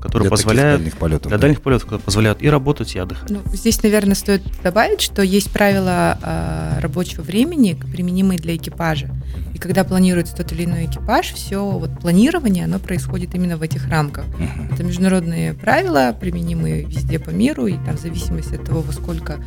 которые 0.00 0.22
для 0.22 0.30
позволяют 0.30 0.80
дальних 0.80 0.96
полетов, 0.96 1.28
для 1.28 1.38
да. 1.38 1.42
дальних 1.42 1.62
полетов, 1.62 1.84
которые 1.84 2.04
позволяют 2.04 2.42
и 2.42 2.48
работать, 2.48 2.94
и 2.94 2.98
отдыхать. 2.98 3.30
Ну, 3.30 3.42
здесь, 3.52 3.82
наверное, 3.82 4.14
стоит 4.14 4.42
добавить, 4.62 5.00
что 5.00 5.22
есть 5.22 5.50
правила 5.50 6.18
э, 6.22 6.80
рабочего 6.80 7.22
времени, 7.22 7.78
применимые 7.92 8.38
для 8.38 8.56
экипажа. 8.56 9.10
И 9.54 9.58
когда 9.58 9.84
планируется 9.84 10.36
тот 10.36 10.52
или 10.52 10.64
иной 10.64 10.86
экипаж, 10.86 11.32
все 11.32 11.64
вот 11.64 11.98
планирование, 12.00 12.64
оно 12.64 12.78
происходит 12.78 13.34
именно 13.34 13.56
в 13.56 13.62
этих 13.62 13.88
рамках. 13.88 14.24
Uh-huh. 14.24 14.74
Это 14.74 14.82
международные 14.82 15.54
правила, 15.54 16.14
применимые 16.18 16.84
везде 16.84 17.18
по 17.18 17.30
миру, 17.30 17.66
и 17.66 17.74
там 17.84 17.96
в 17.96 18.00
зависимости 18.00 18.54
от 18.54 18.64
того, 18.64 18.82
во 18.82 18.92
сколько 18.92 19.38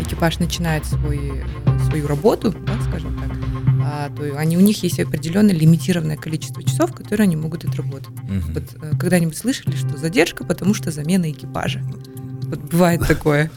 экипаж 0.00 0.38
начинает 0.38 0.86
свой, 0.86 1.42
свою 1.88 2.06
работу, 2.06 2.54
да, 2.66 2.72
скажем 2.88 3.18
так, 3.18 3.49
а, 3.82 4.10
то 4.10 4.38
они, 4.38 4.56
у 4.56 4.60
них 4.60 4.82
есть 4.82 5.00
определенное 5.00 5.54
лимитированное 5.54 6.16
количество 6.16 6.62
часов, 6.62 6.92
которые 6.92 7.24
они 7.24 7.36
могут 7.36 7.64
отработать. 7.64 8.08
Угу. 8.08 8.52
Вот 8.54 8.64
э, 8.82 8.96
когда-нибудь 8.98 9.36
слышали, 9.36 9.74
что 9.74 9.96
задержка, 9.96 10.44
потому 10.44 10.74
что 10.74 10.90
замена 10.90 11.30
экипажа? 11.30 11.82
Вот 12.42 12.60
бывает 12.60 13.06
такое. 13.06 13.50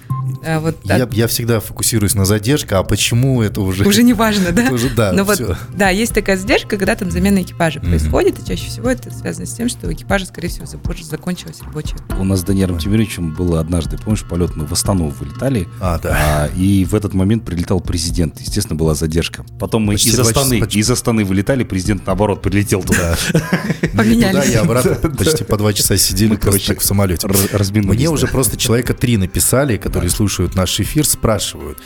А 0.45 0.60
вот, 0.60 0.77
я, 0.84 1.08
я 1.12 1.27
всегда 1.27 1.60
фокусируюсь 1.60 2.15
на 2.15 2.25
задержке, 2.25 2.75
а 2.75 2.84
почему 2.84 3.41
это 3.41 3.62
уже... 3.62 3.86
Уже 3.86 4.03
не 4.03 4.13
важно, 4.13 4.51
да? 4.51 4.69
уже, 4.71 4.89
да, 4.89 5.13
Но 5.13 5.23
вот, 5.23 5.41
да, 5.75 5.89
есть 5.89 6.13
такая 6.13 6.38
задержка, 6.38 6.77
когда 6.77 6.95
там 6.95 7.12
замена 7.12 7.41
экипажа 7.41 7.79
mm-hmm. 7.79 7.89
происходит, 7.89 8.39
и 8.39 8.45
чаще 8.47 8.67
всего 8.67 8.89
это 8.89 9.12
связано 9.12 9.45
с 9.45 9.53
тем, 9.53 9.69
что 9.69 9.88
у 9.88 9.93
экипажа, 9.93 10.25
скорее 10.25 10.49
всего, 10.49 10.65
закончилась 11.03 11.62
рабочая. 11.62 11.97
У 12.19 12.23
нас 12.23 12.41
с 12.41 12.43
Даниэлем 12.43 12.77
Тимировичем 12.77 13.34
было 13.34 13.60
однажды, 13.60 13.97
помнишь, 13.97 14.23
полет 14.23 14.56
мы 14.56 14.65
в 14.65 14.73
Астану 14.73 15.10
вылетали, 15.10 15.67
а, 15.79 15.99
да. 15.99 16.17
а, 16.43 16.47
и 16.58 16.86
в 16.86 16.93
этот 16.95 17.13
момент 17.13 17.45
прилетал 17.45 17.79
президент. 17.79 18.39
Естественно, 18.41 18.75
была 18.75 18.95
задержка. 18.95 19.45
Потом 19.60 19.84
мы 19.84 19.95
из 19.95 20.19
Астаны, 20.19 20.60
часа, 20.60 20.77
из 20.77 20.91
Астаны 20.91 21.23
вылетали, 21.23 21.63
президент, 21.63 22.06
наоборот, 22.06 22.41
прилетел 22.41 22.82
туда. 22.84 23.15
Поменялись. 23.95 24.32
Туда 24.32 24.43
и 24.43 24.56
обратно 24.56 24.95
почти 24.95 25.43
по 25.43 25.58
два 25.58 25.73
часа 25.73 25.97
сидели 25.97 26.36
короче, 26.36 26.75
в 26.75 26.84
самолете. 26.84 27.27
Мне 27.73 28.10
уже 28.10 28.27
просто 28.27 28.58
человека 28.58 28.93
три 28.93 29.17
написали, 29.17 29.77
которые 29.77 30.10
слушают 30.10 30.33
наш 30.56 30.80
эфир, 30.80 31.06
спрашивают, 31.06 31.80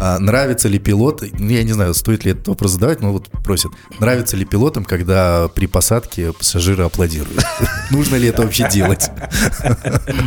а 0.00 0.18
нравится 0.18 0.68
ли 0.68 0.78
пилот, 0.78 1.22
ну, 1.38 1.48
я 1.48 1.62
не 1.62 1.72
знаю, 1.72 1.94
стоит 1.94 2.24
ли 2.24 2.32
этот 2.32 2.48
вопрос 2.48 2.72
задавать, 2.72 3.00
но 3.00 3.12
вот 3.12 3.28
просят, 3.44 3.72
нравится 4.00 4.36
ли 4.36 4.44
пилотам, 4.44 4.84
когда 4.84 5.48
при 5.48 5.66
посадке 5.66 6.32
пассажиры 6.32 6.84
аплодируют? 6.84 7.44
Нужно 7.90 8.16
ли 8.16 8.28
это 8.28 8.42
вообще 8.42 8.68
делать? 8.68 9.10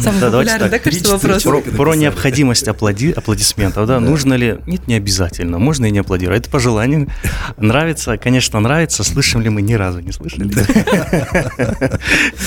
Самый 0.02 0.22
популярный, 0.22 0.70
да, 0.70 0.80
кажется, 0.80 1.12
вопрос? 1.12 1.44
Про 1.44 1.96
необходимость 1.96 2.68
аплодисментов, 2.68 3.88
да, 3.88 4.00
нужно 4.00 4.36
ли? 4.36 4.60
Нет, 4.66 4.88
не 4.88 4.96
обязательно, 4.96 5.60
можно 5.60 5.86
и 5.86 5.92
не 5.92 6.00
аплодировать, 6.00 6.44
это 6.44 6.50
по 6.50 6.60
желанию. 6.60 7.10
Нравится, 7.58 8.18
конечно, 8.18 8.60
нравится, 8.60 9.04
слышим 9.04 9.42
ли 9.42 9.50
мы, 9.50 9.62
ни 9.62 9.74
разу 9.74 10.00
не 10.00 10.12
слышали. 10.12 10.52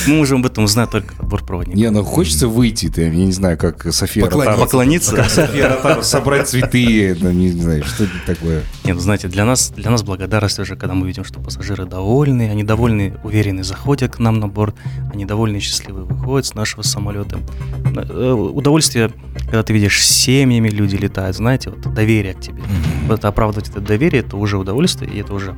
Мы 0.06 0.14
можем 0.14 0.40
об 0.40 0.46
этом 0.46 0.64
узнать 0.64 0.90
только 0.90 1.14
от 1.18 1.28
бортпроводника. 1.28 1.78
Не, 1.78 1.90
ну 1.90 2.04
хочется 2.04 2.48
выйти, 2.48 2.90
я 2.96 3.10
не 3.10 3.32
знаю, 3.32 3.58
как 3.58 3.92
София 3.92 4.24
Поклониться. 4.26 4.58
София 5.02 6.02
собрать 6.02 6.48
цветы, 6.48 7.16
ну, 7.20 7.30
не 7.30 7.50
знаю, 7.50 7.84
что 7.84 8.04
это 8.04 8.12
такое. 8.26 8.62
Нет, 8.84 8.96
ну, 8.96 9.00
знаете, 9.00 9.28
для 9.28 9.44
нас, 9.44 9.70
для 9.70 9.90
нас 9.90 10.02
благодарность 10.02 10.58
уже, 10.58 10.76
когда 10.76 10.94
мы 10.94 11.06
видим, 11.06 11.24
что 11.24 11.40
пассажиры 11.40 11.84
довольны, 11.84 12.48
они 12.50 12.64
довольны, 12.64 13.14
уверены, 13.24 13.64
заходят 13.64 14.16
к 14.16 14.18
нам 14.18 14.38
на 14.40 14.48
борт, 14.48 14.74
они 15.12 15.24
довольны, 15.24 15.60
счастливы 15.60 16.04
выходят 16.04 16.46
с 16.46 16.54
нашего 16.54 16.82
самолета. 16.82 17.38
Э, 17.96 18.32
удовольствие, 18.32 19.12
когда 19.44 19.62
ты 19.62 19.72
видишь 19.72 20.04
семьями 20.04 20.68
люди 20.68 20.96
летают, 20.96 21.36
знаете, 21.36 21.70
вот 21.70 21.92
доверие 21.94 22.34
к 22.34 22.40
тебе. 22.40 22.58
Mm-hmm. 22.58 23.08
Вот 23.08 23.24
оправдывать 23.24 23.68
это 23.68 23.80
доверие, 23.80 24.22
это 24.22 24.36
уже 24.36 24.58
удовольствие, 24.58 25.10
и 25.10 25.20
это 25.20 25.34
уже 25.34 25.56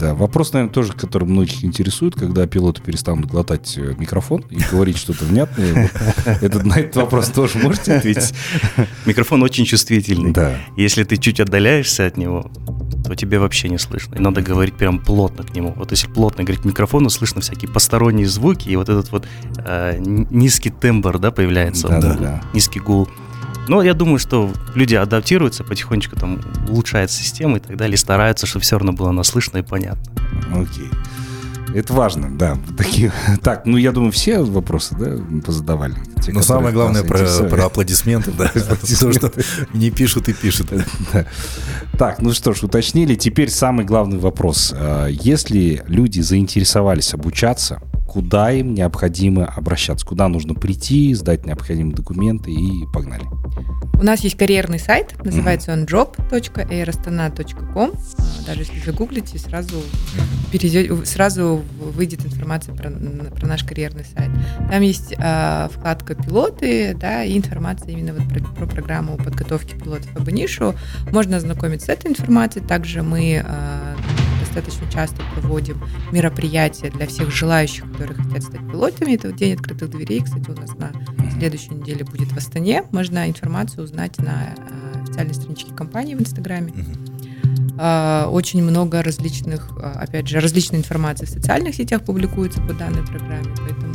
да, 0.00 0.14
вопрос, 0.14 0.52
наверное, 0.52 0.72
тоже, 0.72 0.94
который 0.94 1.28
многих 1.28 1.62
интересует, 1.62 2.14
когда 2.14 2.46
пилоты 2.46 2.80
перестанут 2.80 3.26
глотать 3.26 3.76
э, 3.76 3.94
микрофон 3.98 4.44
и 4.50 4.58
говорить 4.70 4.96
что-то 4.96 5.24
внятное. 5.26 5.90
Этот, 6.40 6.64
на 6.64 6.80
этот 6.80 6.96
вопрос 6.96 7.28
тоже 7.28 7.58
можете 7.58 7.94
ответить? 7.96 8.32
Микрофон 9.04 9.42
очень 9.42 9.66
чувствительный. 9.66 10.32
Да. 10.32 10.56
Если 10.76 11.04
ты 11.04 11.18
чуть 11.18 11.38
отдаляешься 11.38 12.06
от 12.06 12.16
него, 12.16 12.50
то 13.04 13.14
тебе 13.14 13.38
вообще 13.38 13.68
не 13.68 13.78
слышно. 13.78 14.14
И 14.14 14.20
надо 14.20 14.40
говорить 14.40 14.74
прям 14.74 14.98
плотно 14.98 15.44
к 15.44 15.54
нему. 15.54 15.74
Вот 15.76 15.90
если 15.90 16.08
плотно 16.08 16.44
говорить 16.44 16.62
к 16.62 16.64
микрофону, 16.64 17.10
слышно 17.10 17.40
всякие 17.40 17.70
посторонние 17.70 18.26
звуки, 18.26 18.68
и 18.68 18.76
вот 18.76 18.88
этот 18.88 19.12
вот 19.12 19.26
э, 19.58 19.98
низкий 19.98 20.70
тембр, 20.70 21.18
да, 21.18 21.30
появляется. 21.30 21.88
Да, 21.88 22.00
да, 22.00 22.14
да. 22.14 22.42
Низкий 22.54 22.80
гул. 22.80 23.08
Но 23.68 23.82
я 23.82 23.94
думаю, 23.94 24.18
что 24.18 24.50
люди 24.74 24.94
адаптируются, 24.94 25.64
потихонечку 25.64 26.16
там 26.16 26.40
улучшают 26.68 27.10
систему 27.10 27.56
и 27.56 27.60
так 27.60 27.76
далее, 27.76 27.94
и 27.94 27.98
стараются, 27.98 28.46
чтобы 28.46 28.62
все 28.62 28.76
равно 28.76 28.92
было 28.92 29.10
наслышно 29.10 29.58
и 29.58 29.62
понятно. 29.62 30.12
Окей. 30.52 30.90
Это 31.74 31.92
важно, 31.92 32.36
да. 32.36 32.58
Такие, 32.76 33.12
так, 33.42 33.64
ну 33.64 33.76
я 33.76 33.92
думаю, 33.92 34.12
все 34.12 34.42
вопросы, 34.42 34.96
да, 34.98 35.16
позадавали. 35.44 35.94
Те, 36.22 36.32
Но 36.32 36.42
самое 36.42 36.74
главное 36.74 37.04
про, 37.04 37.24
про 37.48 37.66
аплодисменты, 37.66 38.32
да. 38.32 38.48
То, 39.00 39.12
что 39.12 39.32
не 39.72 39.90
пишут 39.90 40.28
и 40.28 40.32
пишут. 40.32 40.68
Так, 41.96 42.20
ну 42.20 42.32
что 42.32 42.52
ж, 42.52 42.62
уточнили. 42.64 43.14
Теперь 43.14 43.50
самый 43.50 43.84
главный 43.84 44.18
вопрос. 44.18 44.74
А, 44.76 45.06
если 45.06 45.82
люди 45.86 46.20
заинтересовались 46.20 47.14
обучаться, 47.14 47.80
куда 48.10 48.50
им 48.50 48.74
необходимо 48.74 49.46
обращаться, 49.46 50.04
куда 50.04 50.26
нужно 50.26 50.54
прийти, 50.54 51.14
сдать 51.14 51.46
необходимые 51.46 51.94
документы 51.94 52.50
и 52.50 52.84
погнали. 52.92 53.22
У 53.94 54.02
нас 54.02 54.18
есть 54.20 54.36
карьерный 54.36 54.80
сайт, 54.80 55.14
называется 55.24 55.72
он 55.72 55.84
job.airastana.com. 55.84 57.92
Даже 58.46 58.62
если 58.62 58.80
загуглите, 58.84 59.38
сразу, 59.38 59.76
перейдете, 60.50 61.06
сразу 61.06 61.62
выйдет 61.78 62.26
информация 62.26 62.74
про, 62.74 62.90
про 62.90 63.46
наш 63.46 63.62
карьерный 63.62 64.04
сайт. 64.04 64.30
Там 64.70 64.82
есть 64.82 65.14
э, 65.16 65.68
вкладка 65.72 66.16
«Пилоты», 66.16 66.96
да, 66.98 67.22
и 67.22 67.38
информация 67.38 67.92
именно 67.92 68.12
вот 68.12 68.28
про, 68.28 68.40
про 68.40 68.66
программу 68.66 69.18
подготовки 69.18 69.76
пилотов 69.76 70.10
по 70.14 70.30
нишу. 70.30 70.74
Можно 71.12 71.36
ознакомиться 71.36 71.86
с 71.86 71.90
этой 71.90 72.10
информацией. 72.10 72.66
Также 72.66 73.04
мы 73.04 73.44
э, 73.44 73.94
достаточно 74.52 74.90
часто 74.90 75.22
проводим 75.34 75.80
мероприятия 76.12 76.90
для 76.90 77.06
всех 77.06 77.30
желающих, 77.30 77.90
которые 77.92 78.16
хотят 78.16 78.42
стать 78.42 78.60
пилотами. 78.70 79.14
Это 79.14 79.32
День 79.32 79.54
открытых 79.54 79.90
дверей, 79.90 80.22
кстати, 80.22 80.50
у 80.50 80.54
нас 80.54 80.70
на 80.76 80.92
следующей 81.38 81.74
неделе 81.74 82.04
будет 82.04 82.32
в 82.32 82.36
Астане. 82.36 82.84
Можно 82.90 83.28
информацию 83.28 83.84
узнать 83.84 84.18
на 84.18 84.54
э, 84.56 85.02
официальной 85.02 85.34
страничке 85.34 85.72
компании 85.72 86.14
в 86.14 86.20
Инстаграме. 86.20 86.72
Uh, 87.76 88.26
очень 88.26 88.62
много 88.62 89.02
различных, 89.02 89.70
uh, 89.70 89.92
опять 89.92 90.28
же, 90.28 90.38
различной 90.40 90.80
информации 90.80 91.24
в 91.24 91.30
социальных 91.30 91.74
сетях 91.74 92.02
публикуется 92.04 92.60
по 92.60 92.74
данной 92.74 93.06
программе, 93.06 93.54
поэтому 93.56 93.94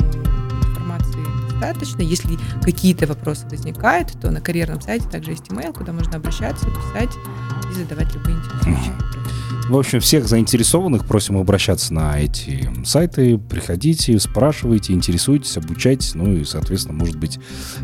информации 0.70 1.20
достаточно. 1.50 2.02
Если 2.02 2.36
какие-то 2.64 3.06
вопросы 3.06 3.46
возникают, 3.46 4.10
то 4.20 4.32
на 4.32 4.40
карьерном 4.40 4.80
сайте 4.80 5.08
также 5.08 5.32
есть 5.32 5.46
email, 5.48 5.72
куда 5.72 5.92
можно 5.92 6.16
обращаться, 6.16 6.66
писать 6.66 7.14
и 7.70 7.74
задавать 7.74 8.12
любые 8.12 8.38
интересующие. 8.38 9.15
В 9.68 9.76
общем, 9.76 9.98
всех 9.98 10.28
заинтересованных 10.28 11.06
просим 11.06 11.38
обращаться 11.38 11.92
на 11.92 12.20
эти 12.20 12.70
сайты. 12.84 13.36
Приходите, 13.36 14.16
спрашивайте, 14.20 14.92
интересуйтесь, 14.92 15.56
обучайтесь. 15.56 16.14
Ну 16.14 16.34
и, 16.34 16.44
соответственно, 16.44 16.96
может 16.96 17.16
быть, 17.16 17.40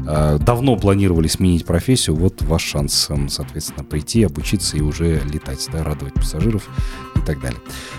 э, 0.06 0.38
давно 0.40 0.76
планировали 0.76 1.26
сменить 1.26 1.66
профессию. 1.66 2.14
Вот 2.14 2.40
ваш 2.42 2.62
шанс, 2.62 3.10
соответственно, 3.28 3.82
прийти, 3.82 4.22
обучиться 4.22 4.76
и 4.76 4.80
уже 4.80 5.20
летать, 5.24 5.68
да, 5.72 5.82
радовать 5.82 6.14
пассажиров 6.14 6.68
и 7.16 7.20
так 7.26 7.40
далее. 7.40 7.58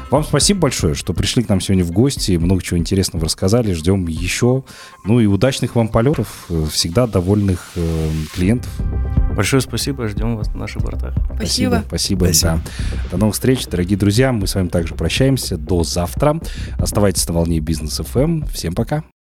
Вам 0.09 0.23
спасибо 0.23 0.61
большое, 0.61 0.95
что 0.95 1.11
пришли 1.13 1.43
к 1.43 1.49
нам 1.49 1.59
сегодня 1.59 1.83
в 1.83 1.91
гости, 1.91 2.37
много 2.37 2.61
чего 2.61 2.77
интересного 2.77 3.25
рассказали. 3.25 3.73
Ждем 3.73 4.07
еще. 4.07 4.63
Ну 5.03 5.19
и 5.19 5.25
удачных 5.25 5.75
вам 5.75 5.89
полетов, 5.89 6.47
всегда 6.71 7.05
довольных 7.05 7.71
э, 7.75 8.09
клиентов. 8.33 8.71
Большое 9.35 9.61
спасибо, 9.61 10.07
ждем 10.07 10.37
вас 10.37 10.53
на 10.53 10.61
наших 10.61 10.83
бортах. 10.83 11.13
Спасибо. 11.35 11.83
Спасибо, 11.87 12.25
спасибо. 12.25 12.61
Да. 13.03 13.09
До 13.11 13.17
новых 13.17 13.33
встреч, 13.35 13.65
дорогие 13.65 13.97
друзья. 13.97 14.31
Мы 14.31 14.47
с 14.47 14.55
вами 14.55 14.67
также 14.67 14.95
прощаемся. 14.95 15.57
До 15.57 15.83
завтра. 15.83 16.39
Оставайтесь 16.77 17.27
на 17.27 17.33
волне 17.33 17.59
бизнес 17.59 17.99
FM. 17.99 18.23
Эм. 18.23 18.45
Всем 18.47 18.73
пока. 18.73 19.03